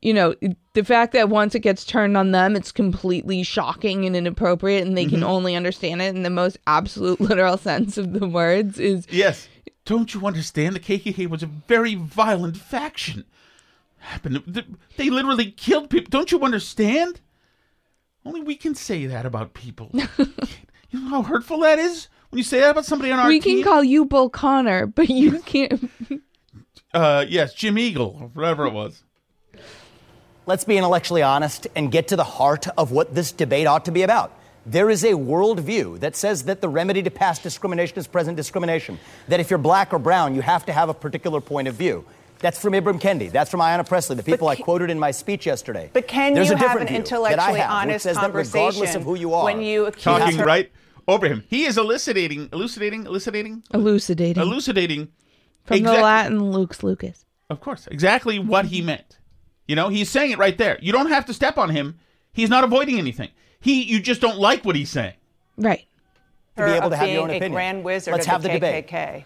[0.00, 0.34] you know,
[0.74, 4.96] the fact that once it gets turned on them, it's completely shocking and inappropriate, and
[4.96, 9.06] they can only understand it in the most absolute literal sense of the words is
[9.10, 9.48] Yes.
[9.84, 10.76] Don't you understand?
[10.76, 13.24] The KKK was a very violent faction.
[13.98, 14.64] Happened.
[14.96, 16.08] They literally killed people.
[16.08, 17.20] Don't you understand?
[18.24, 19.90] Only we can say that about people.
[20.18, 23.28] you know how hurtful that is when you say that about somebody on our team.
[23.30, 23.62] we team.
[23.62, 25.90] can call you Bull Connor, but you can't.
[26.94, 29.02] uh, yes, Jim Eagle, or whatever it was.
[30.44, 33.92] Let's be intellectually honest and get to the heart of what this debate ought to
[33.92, 34.32] be about.
[34.66, 38.98] There is a worldview that says that the remedy to past discrimination is present discrimination.
[39.28, 42.04] That if you're black or brown, you have to have a particular point of view.
[42.40, 43.30] That's from Ibram Kendi.
[43.30, 45.90] That's from Ayanna Pressley, the people I quoted in my speech yesterday.
[45.92, 48.58] But can There's you a have an view that I intellectually have, honest says conversation
[48.66, 50.44] regardless of who you are, when you accuse Talking her?
[50.44, 50.72] right
[51.06, 51.44] over him.
[51.48, 54.42] He is elucidating, elucidating, elucidating, Elucidating.
[54.42, 55.08] elucidating.
[55.64, 57.24] From exact- the Latin, Luke's Lucas.
[57.48, 59.18] Of course, exactly what he meant.
[59.66, 60.78] You know, he's saying it right there.
[60.82, 61.98] You don't have to step on him.
[62.32, 63.30] He's not avoiding anything.
[63.60, 65.14] He, you just don't like what he's saying.
[65.56, 65.86] Right.
[66.56, 67.52] to be able to have being your own a opinion.
[67.52, 69.24] grand wizard Let's of have the, the debate.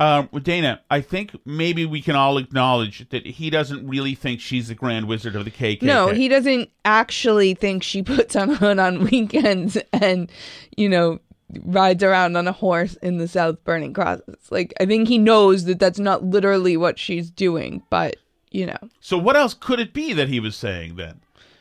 [0.00, 4.68] Um, Dana, I think maybe we can all acknowledge that he doesn't really think she's
[4.68, 5.82] the Grand Wizard of the KKK.
[5.82, 10.30] No, he doesn't actually think she puts on a hood on weekends and,
[10.76, 11.20] you know,
[11.64, 14.36] rides around on a horse in the South burning crosses.
[14.50, 18.16] Like, I think he knows that that's not literally what she's doing, but,
[18.54, 18.78] you know.
[19.00, 21.20] So what else could it be that he was saying then?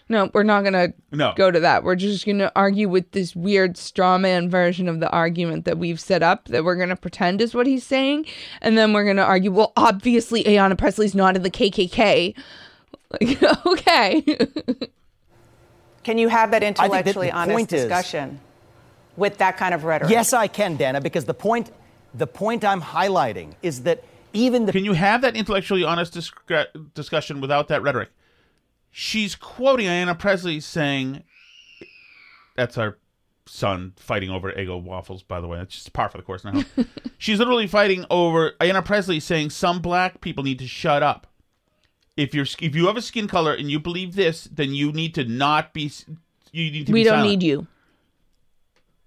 [0.10, 1.34] No, we're not going to No.
[1.36, 1.84] go to that.
[1.84, 5.77] We're just going to argue with this weird straw man version of the argument that
[5.77, 8.25] we've set up that we're going to pretend is what he's saying.
[8.62, 12.36] And then we're going to argue, well, obviously, Ayanna Pressley's not in the KKK.
[13.21, 14.21] Like, okay.
[16.03, 18.39] Can you have that that intellectually the honest point is- discussion
[19.15, 20.12] with that kind of rhetoric?
[20.12, 21.71] Yes, I can, Dana, because the point,
[22.13, 24.03] the point I'm highlighting is that
[24.34, 28.10] even the Can you have that intellectually honest discre- discussion without that rhetoric?
[28.91, 31.24] She's quoting Ayanna Pressley saying,
[32.56, 32.98] "That's our
[33.46, 36.63] son fighting over Eggo waffles." By the way, that's just par for the course now.
[37.17, 41.28] She's literally fighting over Ayanna Pressley saying some black people need to shut up.
[42.15, 45.15] If you're if you have a skin color and you believe this, then you need
[45.15, 45.91] to not be.
[46.52, 47.30] You need to we be don't silent.
[47.41, 47.65] need you.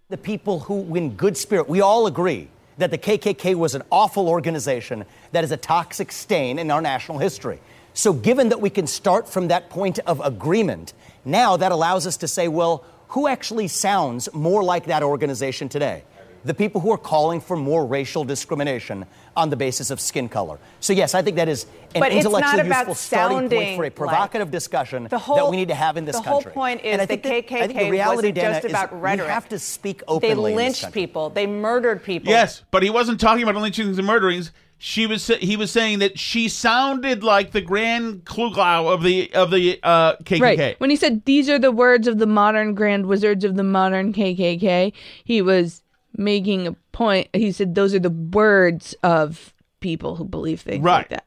[0.09, 4.29] the people who, in good spirit, we all agree that the KKK was an awful
[4.29, 7.61] organization that is a toxic stain in our national history.
[7.95, 10.93] So, given that we can start from that point of agreement,
[11.25, 16.05] now that allows us to say, well, who actually sounds more like that organization today?
[16.47, 19.05] The people who are calling for more racial discrimination
[19.37, 20.59] on the basis of skin color.
[20.79, 23.77] So, yes, I think that is an But it's not intellectually about useful starting point
[23.77, 26.25] for a like- provocative discussion The whole- that we need to have in this country.
[26.25, 26.53] the whole country.
[26.55, 28.65] point And is I think the that- I think KKK the reality, wasn't Dana, just
[28.67, 29.29] is about rhetoric.
[29.29, 30.53] We have to speak They openly.
[30.53, 31.31] in this lynched people.
[31.31, 32.31] They murdered people.
[32.31, 34.53] Yes, but he wasn't talking about lynchings and murderings.
[34.79, 39.51] She was he was saying that she sounded like the Grand Kluglau of the of
[39.51, 40.41] the uh, KKK.
[40.41, 40.81] Right.
[40.81, 44.13] When he said these are the words of the modern grand wizards of the modern
[44.13, 44.93] KKK,
[45.25, 45.83] he was
[46.17, 47.29] making a point.
[47.33, 51.09] He said those are the words of people who believe things like Right.
[51.11, 51.27] that.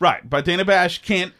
[0.00, 1.32] Right, but Dana Bash can't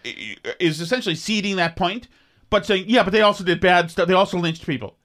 [0.59, 2.09] is essentially ceding that point,
[2.51, 4.09] but saying yeah, but they also did bad stuff.
[4.09, 4.97] They also lynched people.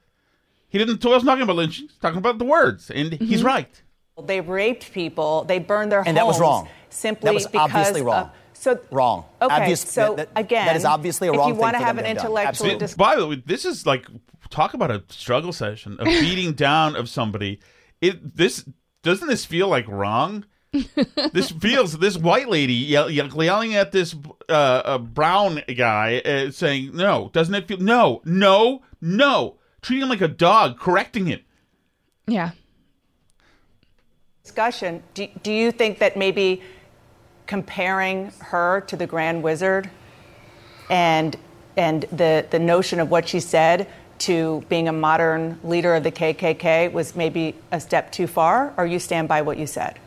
[0.70, 1.04] He didn't.
[1.04, 1.88] He wasn't talking about lynching.
[1.88, 3.46] He's talking about the words, and he's Mm-hmm.
[3.48, 3.82] right.
[4.26, 5.44] They raped people.
[5.44, 6.68] They burned their homes And that was wrong.
[6.90, 8.30] Simply That was because obviously of- wrong.
[8.54, 9.26] So wrong.
[9.42, 11.80] Okay, Obvious- so that- that- again, that is obviously a if wrong you thing wanna
[11.80, 12.16] have an done.
[12.18, 12.80] intellectual Absolutely.
[12.80, 14.06] dis- By the way, this is like
[14.50, 17.60] talk about a struggle session, a beating down of somebody.
[18.04, 18.66] It this
[19.02, 20.46] doesn't this feel like wrong?
[21.32, 24.14] this feels this white lady yell, yell, yelling at this
[24.50, 30.10] uh, uh, brown guy, uh, saying, "No, doesn't it feel no, no, no?" Treating him
[30.10, 31.44] like a dog, correcting it.
[32.28, 32.52] Yeah.
[34.44, 36.62] discussion, do, do you think that maybe
[37.48, 39.90] comparing her to the Grand Wizard
[40.90, 41.38] and
[41.78, 43.88] and the, the notion of what she said
[44.24, 48.86] to being a modern leader of the KKK was maybe a step too far, or
[48.86, 50.00] you stand by what you said?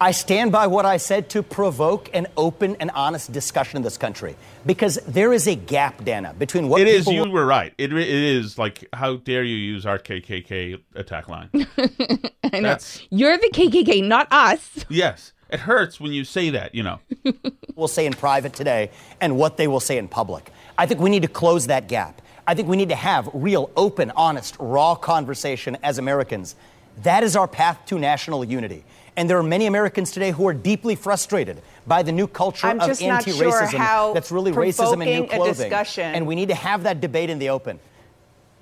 [0.00, 3.96] I stand by what I said to provoke an open and honest discussion in this
[3.96, 4.34] country
[4.66, 7.04] because there is a gap, Dana, between what It is.
[7.04, 7.72] people You were right.
[7.78, 11.50] It, it is like, how dare you use our KKK attack line?
[11.54, 12.62] I know.
[12.62, 14.84] That's- You're the KKK, not us.
[14.88, 16.74] yes, it hurts when you say that.
[16.74, 16.98] You know.
[17.76, 18.90] we'll say in private today
[19.20, 20.50] and what they will say in public.
[20.76, 22.20] I think we need to close that gap.
[22.46, 26.56] I think we need to have real, open, honest, raw conversation as Americans.
[27.02, 28.84] That is our path to national unity.
[29.16, 32.80] And there are many Americans today who are deeply frustrated by the new culture I'm
[32.80, 35.72] of anti-racism how that's really racism in new clothing.
[35.98, 37.78] And we need to have that debate in the open.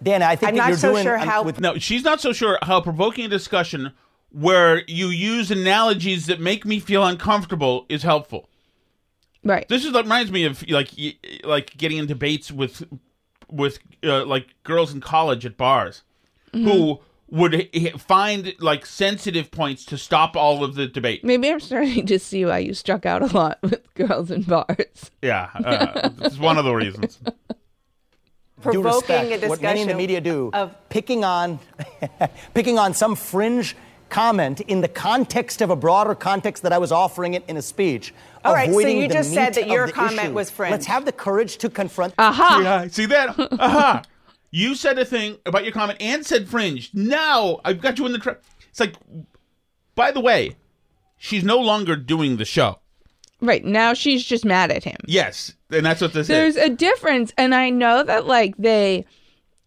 [0.02, 2.20] Dana, I think I'm that not you're so doing sure how- with No, she's not
[2.20, 3.92] so sure how provoking a discussion
[4.32, 8.48] where you use analogies that make me feel uncomfortable is helpful.
[9.44, 9.68] Right.
[9.68, 10.90] This is what reminds me of like
[11.44, 12.82] like getting in debates with
[13.50, 16.02] with uh, like girls in college at bars
[16.52, 21.22] who would h- find like sensitive points to stop all of the debate.
[21.24, 25.10] Maybe I'm starting to see why you struck out a lot with girls in bars.
[25.22, 27.20] Yeah, uh, it's one of the reasons.
[28.60, 28.84] Provoking
[29.30, 31.60] respect, a what many in the media do, of- picking on,
[32.54, 33.74] picking on some fringe
[34.10, 37.62] comment in the context of a broader context that I was offering it in a
[37.62, 38.12] speech.
[38.44, 40.32] All right, so you just said that your comment issue.
[40.32, 40.72] was fringe.
[40.72, 42.14] Let's have the courage to confront.
[42.18, 42.60] Aha.
[42.62, 43.38] Yeah, see that?
[43.58, 44.02] Aha!
[44.50, 46.90] You said a thing about your comment and said fringe.
[46.92, 48.42] Now I've got you in the trap.
[48.68, 48.96] It's like,
[49.94, 50.56] by the way,
[51.16, 52.78] she's no longer doing the show.
[53.40, 53.64] Right.
[53.64, 54.96] Now she's just mad at him.
[55.06, 56.54] Yes, and that's what this There's is.
[56.56, 57.32] There's a difference.
[57.38, 59.06] And I know that, like, they.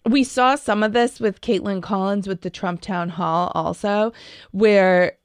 [0.06, 4.12] We saw some of this with Kaitlan Collins with the Trump town hall also,
[4.52, 5.18] where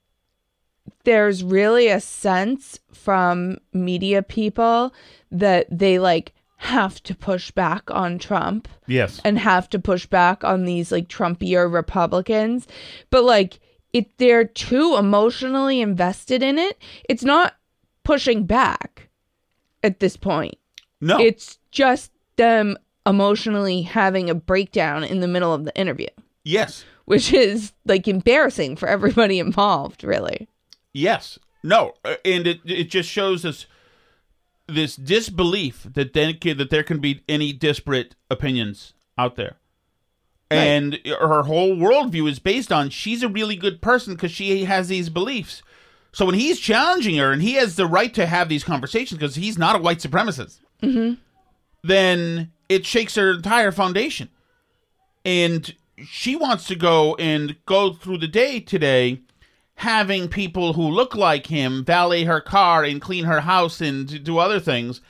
[1.05, 4.93] there's really a sense from media people
[5.31, 9.21] that they like have to push back on Trump Yes.
[9.25, 12.67] and have to push back on these like Trumpier Republicans.
[13.11, 13.61] But like
[13.93, 17.55] if they're too emotionally invested in it, it's not
[18.05, 19.09] pushing back
[19.83, 20.57] at this point.
[21.01, 21.19] No.
[21.21, 22.77] It's just them
[23.07, 26.09] emotionally having a breakdown in the middle of the interview,
[26.45, 26.85] yes.
[27.07, 30.49] which is like embarrassing for everybody involved, really.
[30.93, 31.39] Yes.
[31.63, 31.95] No.
[32.05, 33.67] Uh, And it it just shows us
[34.67, 39.57] this disbelief that then can, that there can be any disparate opinions out there.
[40.51, 44.89] And her whole worldview is based on she's a really good person because she has
[44.89, 45.63] these beliefs.
[46.13, 49.35] So when he's challenging her, and he has the right to have these conversations because
[49.35, 50.61] he's not a white supremacist,
[51.83, 54.29] then it shakes her entire foundation.
[55.25, 55.75] And
[56.07, 59.23] she wants to go and go through the day today
[59.77, 64.39] having people who look like him valet her car and clean her house and do
[64.39, 65.01] other things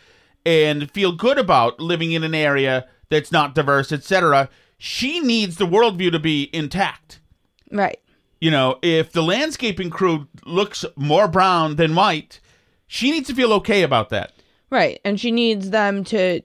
[0.44, 4.48] and feel good about living in an area that's not diverse, etc.
[4.76, 7.20] She needs the worldview to be intact.
[7.70, 7.98] Right.
[8.40, 12.40] You know, if the landscaping crew looks more brown than white,
[12.86, 14.32] she needs to feel okay about that.
[14.70, 15.00] Right.
[15.04, 16.42] And she needs them to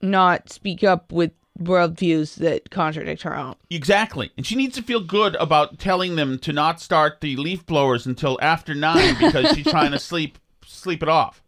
[0.00, 3.54] not speak up with worldviews that contradict her own.
[3.68, 4.30] Exactly.
[4.36, 8.06] And she needs to feel good about telling them to not start the leaf blowers
[8.06, 11.42] until after nine because she's trying to sleep sleep it off.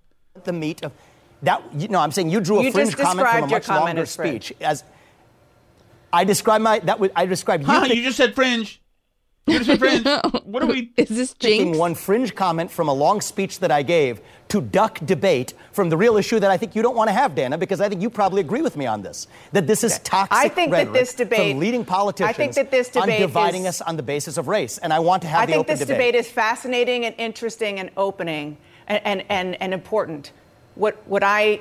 [0.44, 0.92] the meat of
[1.42, 1.62] that.
[1.74, 3.58] You know, I'm saying you drew a You fringe just comment from a described your
[3.60, 4.84] much comment longer as speech as.
[6.12, 8.58] I described my that was I described you Huh, pick- you just said fringe.
[8.58, 8.81] You just said fringe.
[9.46, 11.76] What are we Is this jinx?
[11.76, 15.96] one fringe comment from a long speech that I gave to duck debate from the
[15.96, 18.08] real issue that I think you don't want to have, Dana, because I think you
[18.08, 19.26] probably agree with me on this.
[19.52, 22.70] That this is toxic I think that this debate- from leading politicians I think that
[22.70, 25.28] this on debate dividing is- us on the basis of race, and I want to
[25.28, 25.96] have I the think this debate.
[25.96, 30.30] debate is fascinating and interesting and opening and, and, and, and important.
[30.76, 31.60] What, what I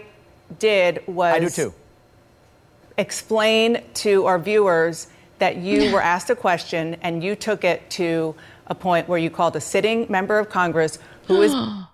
[0.59, 1.73] did was I do too.
[2.97, 5.07] explain to our viewers
[5.41, 8.35] that you were asked a question and you took it to
[8.67, 11.53] a point where you called a sitting member of Congress who is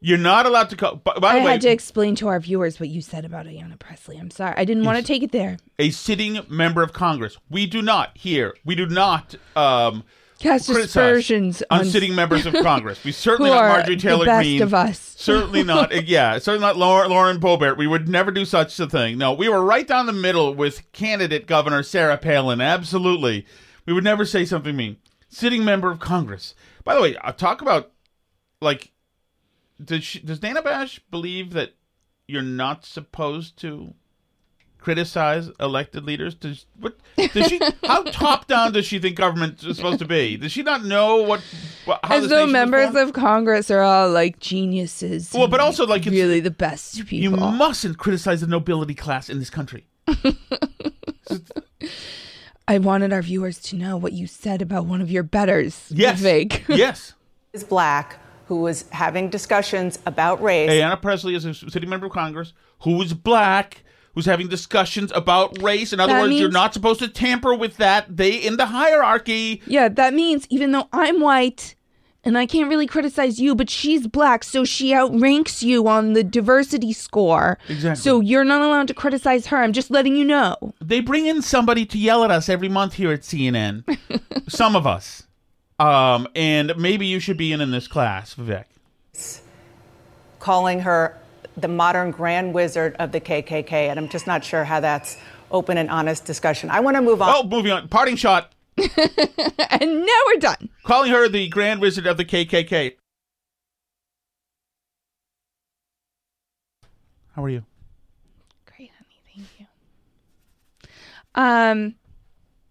[0.00, 0.96] You're not allowed to call.
[0.96, 3.46] By, by I the way, had to explain to our viewers what you said about
[3.46, 4.16] Ayanna Pressley.
[4.16, 4.54] I'm sorry.
[4.56, 5.58] I didn't want to take it there.
[5.78, 7.36] a sitting member of Congress.
[7.50, 8.54] We do not here.
[8.64, 10.04] We do not um,
[10.40, 13.02] Cast aspersions on, sitting members of Congress.
[13.02, 14.62] We certainly not Marjorie the Taylor best Greene.
[14.62, 14.98] of us.
[15.18, 15.92] certainly not.
[15.94, 17.76] uh, Yeah, certainly not Lauren, Lauren Boebert.
[17.76, 19.18] We would never do such a thing.
[19.18, 22.60] No, we were right down the middle with candidate Governor Sarah Palin.
[22.60, 23.46] Absolutely,
[23.86, 24.96] we would never say something mean.
[25.28, 26.54] Sitting member of Congress.
[26.84, 27.90] By the way, I'll talk about
[28.60, 28.92] like
[29.84, 31.74] does she, does Dana Bash believe that
[32.26, 33.94] you're not supposed to
[34.88, 36.34] criticize elected leaders?
[36.34, 37.60] Does what does she?
[37.84, 40.38] how top down does she think government is supposed to be?
[40.38, 41.42] Does she not know what?
[41.84, 45.30] what how As this though members of Congress are all like geniuses.
[45.34, 47.18] Well, but also, like, it's- really the best people.
[47.18, 49.86] you mustn't criticize the nobility class in this country.
[52.66, 55.90] I wanted our viewers to know what you said about one of your betters.
[55.90, 56.64] Yes, Vivek.
[56.76, 57.12] yes.
[57.52, 60.70] is black who was having discussions about race.
[60.70, 63.82] Hey, Anna Presley is a sitting member of Congress who is black,
[64.18, 65.92] who's having discussions about race.
[65.92, 68.16] In other That words, you're not supposed to tamper with that.
[68.16, 69.62] They in the hierarchy.
[69.64, 71.76] Yeah, that means even though I'm white
[72.24, 76.24] and I can't really criticize you, but she's black, so she outranks you on the
[76.24, 77.58] diversity score.
[77.68, 78.02] Exactly.
[78.02, 79.58] So you're not allowed to criticize her.
[79.58, 80.56] I'm just letting you know.
[80.80, 83.84] They bring in somebody to yell at us every month here at CNN.
[84.48, 85.28] Some of us.
[85.78, 88.64] Um, and maybe you should be in in this class, Vivek.
[90.40, 91.16] calling her
[91.60, 95.16] the modern grand wizard of the KKK, and I'm just not sure how that's
[95.50, 96.70] open and honest discussion.
[96.70, 97.34] I want to move on.
[97.34, 97.88] Oh, moving on.
[97.88, 98.52] Parting shot.
[98.78, 100.68] and now we're done.
[100.84, 102.94] Calling her the Grand Wizard of the KKK.
[107.32, 107.64] How are you?
[108.66, 109.20] Great, honey.
[109.34, 109.66] Thank you.
[111.34, 111.94] Um,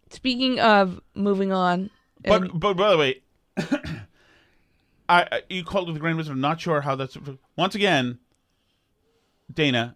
[0.09, 1.89] speaking of moving on,
[2.23, 3.21] and- But, but by the way,
[5.09, 6.33] I, I you called it the Grand Wizard.
[6.33, 7.17] I'm not sure how that's.
[7.55, 8.19] Once again,
[9.53, 9.95] Dana,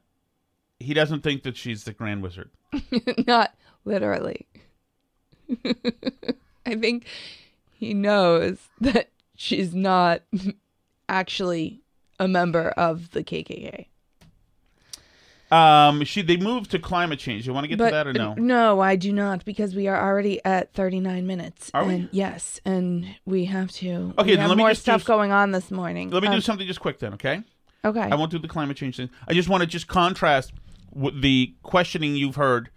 [0.80, 2.50] he doesn't think that she's the Grand Wizard.
[3.28, 3.54] not
[3.86, 4.48] literally.
[6.66, 7.06] I think
[7.74, 10.22] he knows that she's not
[11.10, 11.82] actually
[12.20, 13.88] a member of the KKK.
[15.52, 17.46] Um, she they moved to climate change.
[17.46, 18.36] You want to get but to that or no?
[18.36, 21.70] No, I do not because we are already at 39 minutes.
[21.74, 21.94] Are we?
[21.96, 24.14] and yes, and we have to.
[24.18, 26.10] Okay, we have let me more do stuff s- going on this morning.
[26.10, 27.44] Let me Um, do something just quick then, okay?
[27.84, 28.00] Okay.
[28.02, 29.10] I won't do the climate change thing.
[29.28, 30.54] I just want to just contrast
[30.94, 32.70] w- the questioning you've heard.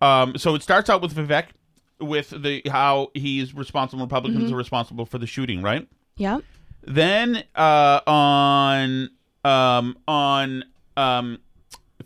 [0.00, 1.46] Um, so it starts out with Vivek,
[2.00, 4.04] with the how he's responsible.
[4.04, 4.54] Republicans Mhm.
[4.54, 5.86] are responsible for the shooting, right?
[6.16, 6.38] Yeah.
[6.82, 9.10] Then uh, on
[9.44, 10.64] um, on
[10.96, 11.38] um,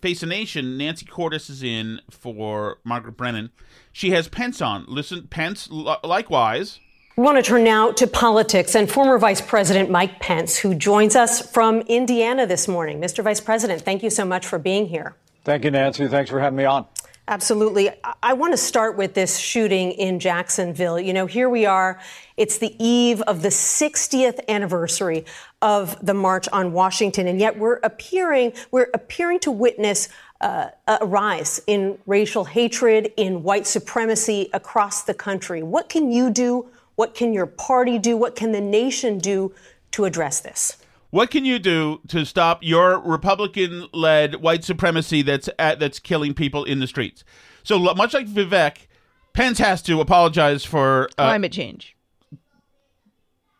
[0.00, 3.50] Face the Nation, Nancy Cordes is in for Margaret Brennan.
[3.92, 4.84] She has Pence on.
[4.88, 6.80] Listen, Pence likewise.
[7.15, 11.15] We want to turn now to politics and former Vice President Mike Pence, who joins
[11.15, 13.03] us from Indiana this morning.
[13.03, 13.23] Mr.
[13.23, 15.15] Vice President, thank you so much for being here.
[15.45, 16.09] Thank you, Nancy.
[16.09, 16.87] Thanks for having me on.
[17.29, 17.91] Absolutely.
[18.23, 20.99] I- want to start with this shooting in Jacksonville.
[20.99, 22.01] You know, here we are.
[22.39, 25.27] It's the eve of the 60th anniversary
[25.61, 30.09] of the March on Washington, and yet we're appearing we're appearing to witness
[30.41, 35.63] uh, a rise in racial hatred, in white supremacy across the country.
[35.63, 36.69] What can you do?
[36.97, 38.16] What can your party do?
[38.16, 39.55] What can the nation do
[39.93, 40.76] to address this?
[41.11, 46.64] What can you do to stop your Republican-led white supremacy that's at, that's killing people
[46.64, 47.22] in the streets?
[47.64, 48.86] So much like Vivek,
[49.34, 51.97] Pence has to apologize for uh, Climate change.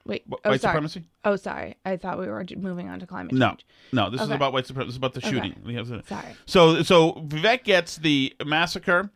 [0.07, 0.25] Wait.
[0.29, 0.73] Wh- oh, white sorry.
[0.73, 1.05] supremacy?
[1.25, 1.77] Oh, sorry.
[1.85, 3.67] I thought we were moving on to climate No, change.
[3.93, 4.05] no.
[4.05, 4.11] No.
[4.11, 4.89] This is about white supremacy.
[4.89, 5.55] This is about the shooting.
[5.65, 6.35] We have to- Sorry.
[6.47, 9.11] So, so Vivek gets the massacre.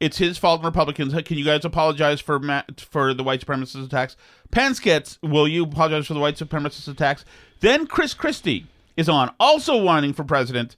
[0.00, 0.64] It's his fault.
[0.64, 4.16] Republicans, can you guys apologize for ma- for the white supremacist attacks?
[4.50, 7.24] Pence gets, will you apologize for the white supremacist attacks?
[7.60, 10.74] Then Chris Christie is on, also whining for president.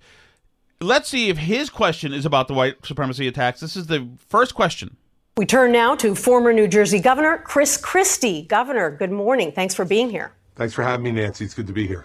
[0.80, 3.60] Let's see if his question is about the white supremacy attacks.
[3.60, 4.96] This is the first question.
[5.36, 8.42] We turn now to former New Jersey Governor Chris Christie.
[8.42, 9.52] Governor, good morning.
[9.52, 10.32] Thanks for being here.
[10.56, 11.44] Thanks for having me, Nancy.
[11.44, 12.04] It's good to be here.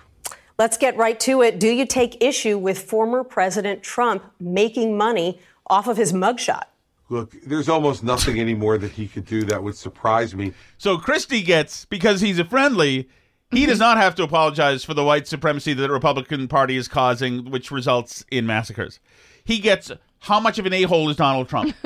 [0.60, 1.60] Let's get right to it.
[1.60, 6.64] Do you take issue with former President Trump making money off of his mugshot?
[7.10, 10.54] Look, there's almost nothing anymore that he could do that would surprise me.
[10.78, 13.08] So Christie gets because he's a friendly.
[13.52, 16.90] He does not have to apologize for the white supremacy that the Republican Party is
[16.90, 19.00] causing, which results in massacres.
[19.46, 19.90] He gets
[20.20, 21.74] how much of an a hole is Donald Trump?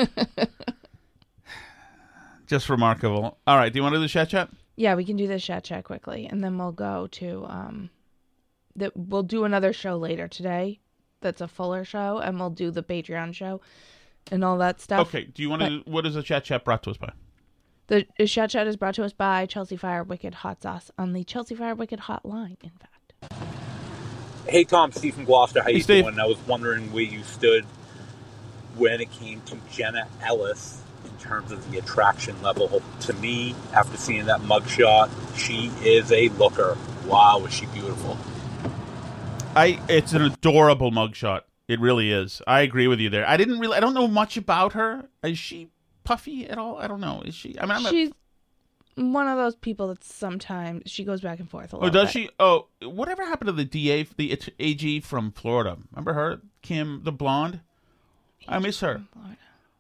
[2.48, 3.38] Just remarkable.
[3.46, 4.50] All right, do you want to do the chat chat?
[4.76, 7.92] Yeah, we can do the chat chat quickly, and then we'll go to um,
[8.76, 10.80] that we'll do another show later today.
[11.22, 13.62] That's a fuller show, and we'll do the Patreon show
[14.30, 15.08] and all that stuff.
[15.08, 15.26] Okay.
[15.26, 15.82] Do you want to?
[15.86, 17.12] What is the chat chat brought to us by?
[17.88, 21.14] The, the chat chat is brought to us by Chelsea Fire Wicked Hot Sauce on
[21.14, 22.56] the Chelsea Fire Wicked Hotline.
[22.64, 23.14] In fact,
[24.48, 25.62] Hey Tom, Steve from Gloucester.
[25.62, 26.04] How Hey, you Steve.
[26.06, 26.20] doing?
[26.20, 27.66] I was wondering where you stood
[28.78, 32.82] when it came to Jenna Ellis in terms of the attraction level.
[33.02, 36.78] To me, after seeing that mugshot, she is a looker.
[37.06, 38.18] Wow, is she beautiful?
[39.56, 41.42] I it's an adorable mugshot.
[41.72, 42.42] It really is.
[42.46, 43.28] I agree with you there.
[43.28, 43.78] I didn't really.
[43.78, 45.08] I don't know much about her.
[45.24, 45.70] Is she
[46.04, 46.78] puffy at all?
[46.78, 47.22] I don't know.
[47.26, 47.58] Is she?
[47.60, 48.12] I mean, I'm a- She's
[48.96, 52.12] one of those people that sometimes she goes back and forth a Oh, does bit.
[52.12, 52.30] she?
[52.40, 55.78] Oh, whatever happened to the DA, the AG from Florida?
[55.92, 57.62] Remember her, Kim, the blonde?
[58.48, 59.04] I miss her.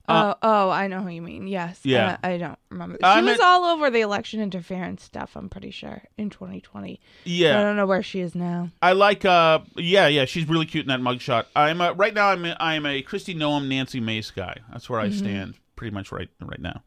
[0.10, 1.48] Oh, oh, I know who you mean.
[1.48, 1.80] Yes.
[1.84, 2.18] Yeah.
[2.24, 2.98] Uh, I don't remember.
[3.00, 5.38] She I was meant- all over the election interference stuff.
[5.38, 7.00] I'm pretty sure in 2020.
[7.24, 7.60] Yeah.
[7.60, 8.70] I don't know where she is now.
[8.82, 9.24] I like.
[9.26, 10.26] uh Yeah, yeah.
[10.26, 11.46] She's really cute in that mugshot.
[11.56, 12.28] I'm uh, right now.
[12.30, 14.58] I'm a, I'm a Kristi Noem, Nancy Mace guy.
[14.72, 15.18] That's where I Mhm.
[15.18, 16.84] stand, pretty much right right now.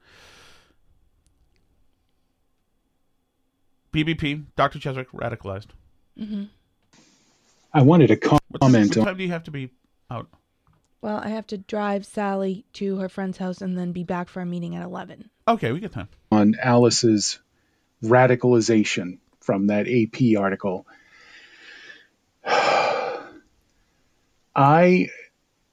[3.93, 4.79] BBP, Dr.
[4.81, 5.69] Cheswick, radicalized.
[6.19, 6.45] Mm-hmm.
[7.73, 8.43] I wanted to What, comment
[8.95, 9.05] what on.
[9.07, 9.71] time do you have to be
[10.11, 10.29] out?
[11.05, 14.41] Well, I have to drive Sally to her friend's house and then be back for
[14.41, 15.29] a meeting at 11.
[15.47, 16.09] Okay, we get time.
[16.33, 17.41] on Alice's
[18.03, 20.87] radicalization from that AP article.
[24.57, 25.11] I,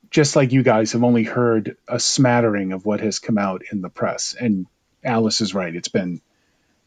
[0.10, 3.80] just like you guys, have only heard a smattering of what has come out in
[3.80, 4.36] the press.
[4.38, 4.66] And
[5.02, 5.74] Alice is right.
[5.74, 6.20] It's been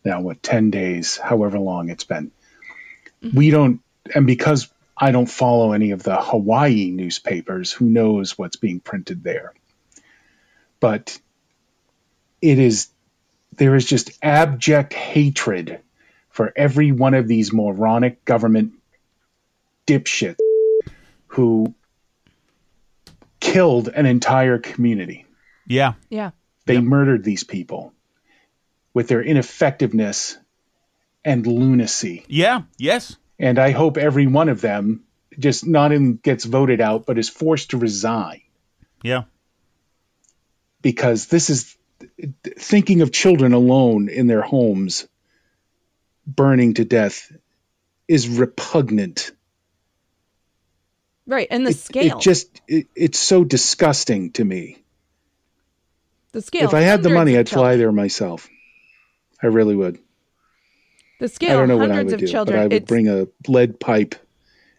[0.05, 2.31] now, what, 10 days, however long it's been.
[3.23, 3.39] Mm-hmm.
[3.39, 3.81] We don't,
[4.15, 9.25] and because I don't follow any of the Hawaii newspapers, who knows what's being printed
[9.25, 9.53] there?
[10.81, 11.19] But
[12.41, 12.89] it is
[13.57, 15.81] there is just abject hatred
[16.31, 18.73] for every one of these moronic government
[19.87, 20.39] dipshits
[21.29, 21.75] who
[23.41, 25.27] killed an entire community.
[25.67, 25.95] Yeah.
[26.09, 26.31] Yeah.
[26.67, 27.93] They murdered these people
[28.93, 30.39] with their ineffectiveness
[31.25, 32.25] and lunacy.
[32.27, 32.63] Yeah.
[32.79, 33.17] Yes.
[33.39, 35.05] And I hope every one of them
[35.39, 38.41] just not even gets voted out, but is forced to resign
[39.03, 39.25] Yeah.
[40.83, 41.77] because this is
[42.59, 45.07] thinking of children alone in their homes
[46.27, 47.33] burning to death
[48.07, 49.33] is repugnant.
[51.27, 51.49] Right.
[51.51, 52.17] And the It- scale.
[52.19, 54.79] It just it, it's so disgusting to me.
[56.33, 56.65] the scale.
[56.69, 58.49] if I had the money, I'd fly there myself.
[59.43, 59.99] I really would.
[61.19, 61.59] The I scale.
[61.59, 62.57] don't know what I hundreds would of do, children.
[62.57, 64.15] but I would it's, bring a lead pipe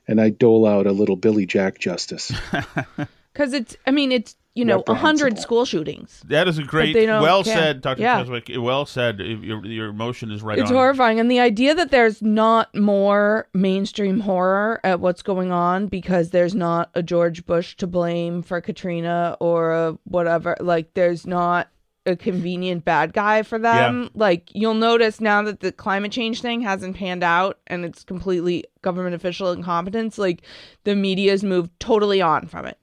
[0.08, 2.32] and I'd dole out a little Billy Jack justice.
[3.36, 6.22] Because it's, I mean, it's, you know, a hundred school shootings.
[6.30, 7.54] That is a great, they don't well care.
[7.54, 8.02] said, Dr.
[8.02, 8.24] Yeah.
[8.24, 8.58] Cheswick.
[8.58, 9.20] Well said.
[9.20, 10.76] Your, your emotion is right it's on.
[10.78, 11.20] horrifying.
[11.20, 16.56] And the idea that there's not more mainstream horror at what's going on because there's
[16.56, 21.68] not a George Bush to blame for Katrina or a whatever, like, there's not
[22.06, 24.04] a convenient bad guy for them.
[24.04, 24.10] Yeah.
[24.14, 28.66] Like, you'll notice now that the climate change thing hasn't panned out and it's completely
[28.82, 30.44] government official incompetence, like,
[30.84, 32.78] the media's moved totally on from it.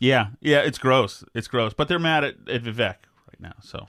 [0.00, 1.24] Yeah, yeah, it's gross.
[1.34, 1.72] It's gross.
[1.72, 2.96] But they're mad at, at Vivek
[3.28, 3.54] right now.
[3.62, 3.86] So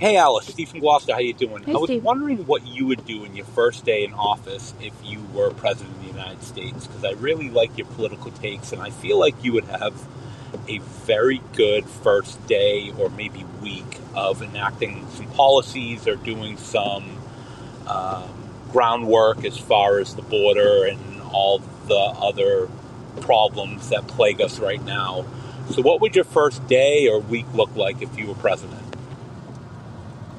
[0.00, 1.64] Hey Alice, Steve from Gloucester, how you doing?
[1.64, 2.04] Hey, I was Steve.
[2.04, 5.96] wondering what you would do in your first day in office if you were president
[5.96, 9.34] of the United States, because I really like your political takes, and I feel like
[9.42, 10.00] you would have
[10.68, 17.18] a very good first day or maybe week of enacting some policies or doing some
[17.86, 18.28] um,
[18.70, 22.68] groundwork as far as the border and all the other
[23.20, 25.24] problems that plague us right now.
[25.70, 28.82] So, what would your first day or week look like if you were president?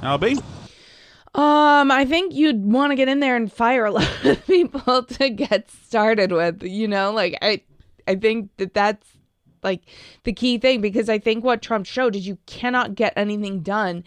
[0.02, 0.42] Albie,
[1.36, 5.04] Um, I think you'd want to get in there and fire a lot of people
[5.04, 6.64] to get started with.
[6.64, 7.62] You know, like I,
[8.08, 9.06] I think that that's
[9.64, 9.82] like
[10.24, 14.04] the key thing because I think what Trump showed is you cannot get anything done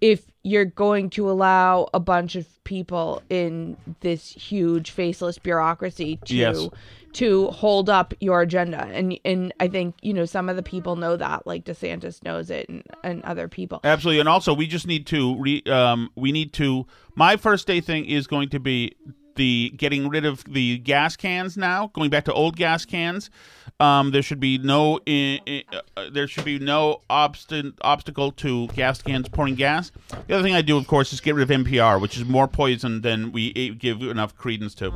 [0.00, 6.34] if you're going to allow a bunch of people in this huge faceless bureaucracy to
[6.36, 6.68] Yes.
[7.14, 10.96] to hold up your agenda and and I think you know some of the people
[10.96, 14.20] know that like DeSantis knows it and, and other people absolutely.
[14.20, 15.62] And also, we just need to re.
[15.62, 16.86] Um, we need to.
[17.14, 18.94] My first day thing is going to be
[19.36, 21.88] the getting rid of the gas cans now.
[21.94, 23.30] Going back to old gas cans.
[23.78, 25.00] Um, there should be no.
[25.06, 25.64] i i
[25.96, 29.92] uh, there should be no obst- obstacle to gas cans pouring gas.
[30.26, 32.48] The other thing I do, of course, is get rid of NPR, which is more
[32.48, 34.92] poison than we give enough credence to.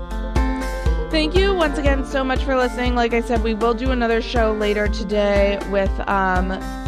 [1.10, 2.94] Thank you once again so much for listening.
[2.94, 6.79] Like I said, we will do another show later today with um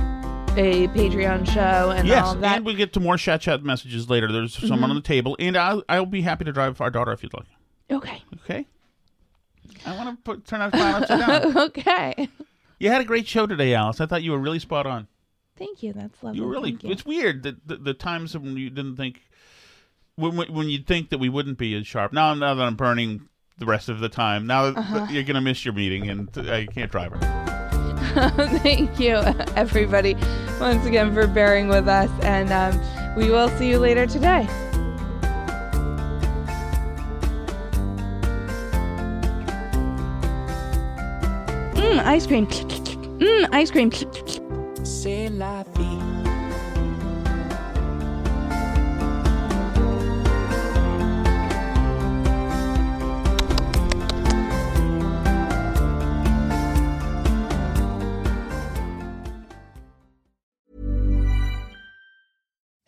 [0.57, 2.57] a Patreon show and yes, all that.
[2.57, 4.31] and we'll get to more chat chat messages later.
[4.31, 4.91] There's someone Mhm.
[4.91, 7.47] on the table, and I'll, I'll be happy to drive our daughter if you'd like.
[7.91, 8.23] okay.
[8.45, 8.67] Okay.
[9.87, 11.57] I want to put, turn that file upside down.
[11.69, 12.29] okay.
[12.79, 14.01] You had a great show today, Alice.
[14.01, 15.09] I thought you were really spot on.
[15.57, 15.93] Thank you.
[15.93, 16.41] That's lovely.
[16.41, 16.71] You really.
[16.73, 16.91] Thank you.
[16.91, 19.23] It's weird that the, the times when you didn't think
[20.17, 22.13] when when you'd think that we wouldn't be as sharp.
[22.13, 23.29] Now, now that I'm burning
[23.59, 25.07] the rest of the time, now Uh-huh.
[25.11, 27.42] you're gonna miss your meeting, and I can't drive her.
[28.63, 29.17] Thank you,
[29.57, 30.17] everybody,
[30.61, 32.11] once again for bearing with us.
[32.23, 34.47] And um, we will see you later today.
[41.75, 42.47] Mmm, ice cream.
[42.47, 43.91] Mmm, ice cream.
[44.85, 46.12] C'est la vie.